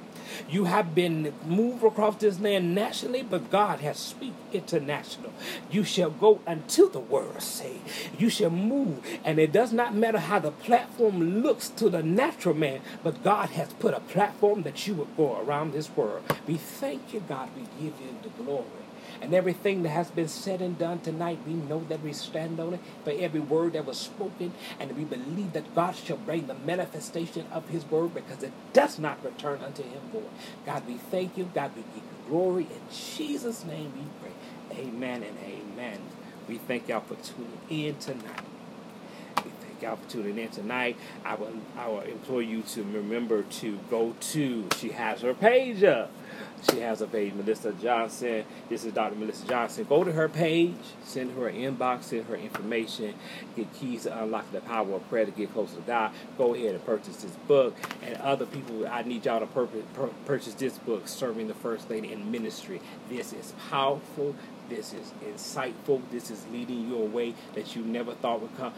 You 0.48 0.64
have 0.64 0.94
been 0.94 1.32
moved 1.46 1.84
across 1.84 2.16
this 2.16 2.40
land 2.40 2.74
nationally, 2.74 3.22
but 3.22 3.50
God 3.50 3.80
has 3.80 3.98
speak 3.98 4.32
international. 4.52 5.32
You 5.70 5.84
shall 5.84 6.10
go 6.10 6.40
until 6.46 6.88
the 6.88 7.00
world 7.00 7.42
say. 7.42 7.76
You 8.18 8.30
shall 8.30 8.50
move, 8.50 9.04
and 9.24 9.38
it 9.38 9.52
does 9.52 9.72
not 9.72 9.94
matter 9.94 10.18
how 10.18 10.38
the 10.38 10.50
platform 10.50 11.42
looks 11.42 11.68
to 11.70 11.88
the 11.88 12.02
natural 12.02 12.54
man, 12.54 12.80
but 13.02 13.22
God 13.22 13.50
has 13.50 13.72
put 13.74 13.94
a 13.94 14.00
platform 14.00 14.62
that 14.62 14.86
you 14.86 14.94
will 14.94 15.08
go 15.16 15.40
around 15.40 15.72
this 15.72 15.94
world. 15.94 16.22
We 16.46 16.56
thank 16.56 17.03
you, 17.12 17.20
God. 17.28 17.50
We 17.56 17.62
give 17.82 18.00
you 18.00 18.16
the 18.22 18.30
glory. 18.42 18.64
And 19.20 19.34
everything 19.34 19.82
that 19.82 19.90
has 19.90 20.10
been 20.10 20.28
said 20.28 20.60
and 20.60 20.78
done 20.78 21.00
tonight, 21.00 21.38
we 21.46 21.52
know 21.54 21.84
that 21.88 22.02
we 22.02 22.12
stand 22.12 22.58
on 22.58 22.74
it 22.74 22.80
for 23.04 23.10
every 23.10 23.40
word 23.40 23.74
that 23.74 23.84
was 23.86 23.98
spoken, 23.98 24.52
and 24.80 24.96
we 24.96 25.04
believe 25.04 25.52
that 25.52 25.74
God 25.74 25.94
shall 25.96 26.16
bring 26.16 26.46
the 26.46 26.54
manifestation 26.54 27.46
of 27.52 27.68
His 27.68 27.84
word 27.90 28.14
because 28.14 28.42
it 28.42 28.52
does 28.72 28.98
not 28.98 29.22
return 29.24 29.60
unto 29.62 29.82
Him 29.82 30.00
void. 30.12 30.24
God, 30.64 30.86
we 30.86 30.94
thank 30.94 31.36
you. 31.36 31.50
God, 31.54 31.72
we 31.76 31.82
give 31.82 31.96
you 31.96 32.28
glory. 32.28 32.62
In 32.64 32.82
Jesus' 32.92 33.64
name 33.64 33.92
we 33.96 34.04
pray. 34.20 34.84
Amen 34.86 35.22
and 35.22 35.36
amen. 35.44 35.98
We 36.48 36.58
thank 36.58 36.88
y'all 36.88 37.00
for 37.00 37.16
tuning 37.16 37.58
in 37.70 37.96
tonight. 37.98 38.53
Y'all 39.84 39.96
for 39.96 40.08
tuning 40.08 40.38
in 40.38 40.48
tonight. 40.48 40.96
I 41.26 41.34
will, 41.34 41.52
I 41.76 41.88
will 41.88 42.00
implore 42.00 42.40
you 42.40 42.62
to 42.62 42.82
remember 42.84 43.42
to 43.42 43.78
go 43.90 44.14
to, 44.18 44.66
she 44.78 44.88
has 44.92 45.20
her 45.20 45.34
page 45.34 45.84
up. 45.84 46.10
She 46.70 46.80
has 46.80 47.02
a 47.02 47.06
page, 47.06 47.34
Melissa 47.34 47.74
Johnson. 47.74 48.44
This 48.70 48.86
is 48.86 48.94
Dr. 48.94 49.14
Melissa 49.16 49.46
Johnson. 49.46 49.84
Go 49.86 50.02
to 50.02 50.12
her 50.12 50.30
page, 50.30 50.74
send 51.04 51.32
her 51.36 51.48
an 51.48 51.56
inbox, 51.56 52.04
send 52.04 52.24
her 52.28 52.36
information, 52.36 53.14
get 53.54 53.70
keys 53.74 54.04
to 54.04 54.22
unlock 54.22 54.50
the 54.52 54.62
power 54.62 54.94
of 54.94 55.06
prayer 55.10 55.26
to 55.26 55.30
get 55.30 55.52
closer 55.52 55.76
to 55.76 55.82
God. 55.82 56.12
Go 56.38 56.54
ahead 56.54 56.74
and 56.74 56.86
purchase 56.86 57.16
this 57.16 57.36
book. 57.46 57.76
And 58.02 58.16
other 58.16 58.46
people, 58.46 58.88
I 58.88 59.02
need 59.02 59.26
y'all 59.26 59.40
to 59.40 59.46
pur- 59.46 59.66
pur- 59.66 60.10
purchase 60.24 60.54
this 60.54 60.78
book, 60.78 61.06
Serving 61.06 61.48
the 61.48 61.54
First 61.54 61.90
Lady 61.90 62.10
in 62.10 62.30
Ministry. 62.30 62.80
This 63.10 63.34
is 63.34 63.52
powerful. 63.68 64.34
This 64.68 64.94
is 64.94 65.12
insightful. 65.24 66.00
This 66.10 66.30
is 66.30 66.44
leading 66.52 66.88
you 66.88 66.96
away 66.96 67.34
that 67.54 67.76
you 67.76 67.82
never 67.82 68.14
thought 68.14 68.40
would 68.40 68.56
come. 68.56 68.72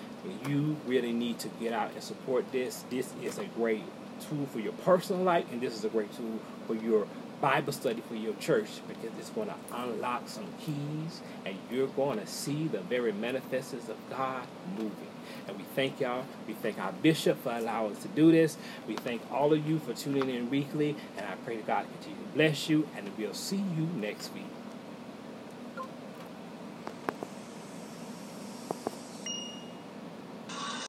You 0.48 0.76
really 0.86 1.12
need 1.12 1.38
to 1.40 1.48
get 1.60 1.72
out 1.72 1.92
and 1.92 2.02
support 2.02 2.50
this. 2.52 2.84
This 2.90 3.12
is 3.22 3.38
a 3.38 3.44
great 3.44 3.84
tool 4.28 4.46
for 4.46 4.60
your 4.60 4.72
personal 4.72 5.22
life, 5.22 5.44
and 5.52 5.60
this 5.60 5.74
is 5.74 5.84
a 5.84 5.88
great 5.88 6.14
tool 6.16 6.40
for 6.66 6.74
your 6.74 7.06
Bible 7.40 7.72
study 7.72 8.02
for 8.08 8.14
your 8.14 8.34
church 8.34 8.68
because 8.88 9.10
it's 9.18 9.30
going 9.30 9.48
to 9.48 9.54
unlock 9.74 10.28
some 10.28 10.46
keys 10.58 11.20
and 11.44 11.56
you're 11.70 11.86
going 11.88 12.18
to 12.18 12.26
see 12.26 12.66
the 12.66 12.80
very 12.80 13.12
manifestations 13.12 13.88
of 13.88 13.96
God 14.08 14.46
moving. 14.76 15.08
And 15.46 15.56
we 15.58 15.64
thank 15.74 16.00
y'all. 16.00 16.24
We 16.46 16.54
thank 16.54 16.78
our 16.78 16.92
bishop 16.92 17.42
for 17.42 17.52
allowing 17.52 17.92
us 17.92 18.02
to 18.02 18.08
do 18.08 18.32
this. 18.32 18.56
We 18.86 18.96
thank 18.96 19.20
all 19.30 19.52
of 19.52 19.68
you 19.68 19.78
for 19.78 19.92
tuning 19.92 20.30
in 20.30 20.50
weekly. 20.50 20.96
And 21.16 21.26
I 21.26 21.34
pray 21.44 21.56
that 21.56 21.66
God 21.66 21.86
continue 21.92 22.24
to 22.24 22.32
bless 22.32 22.68
you. 22.68 22.88
And 22.96 23.10
we'll 23.18 23.34
see 23.34 23.56
you 23.56 23.86
next 23.96 24.32
week. 24.32 24.55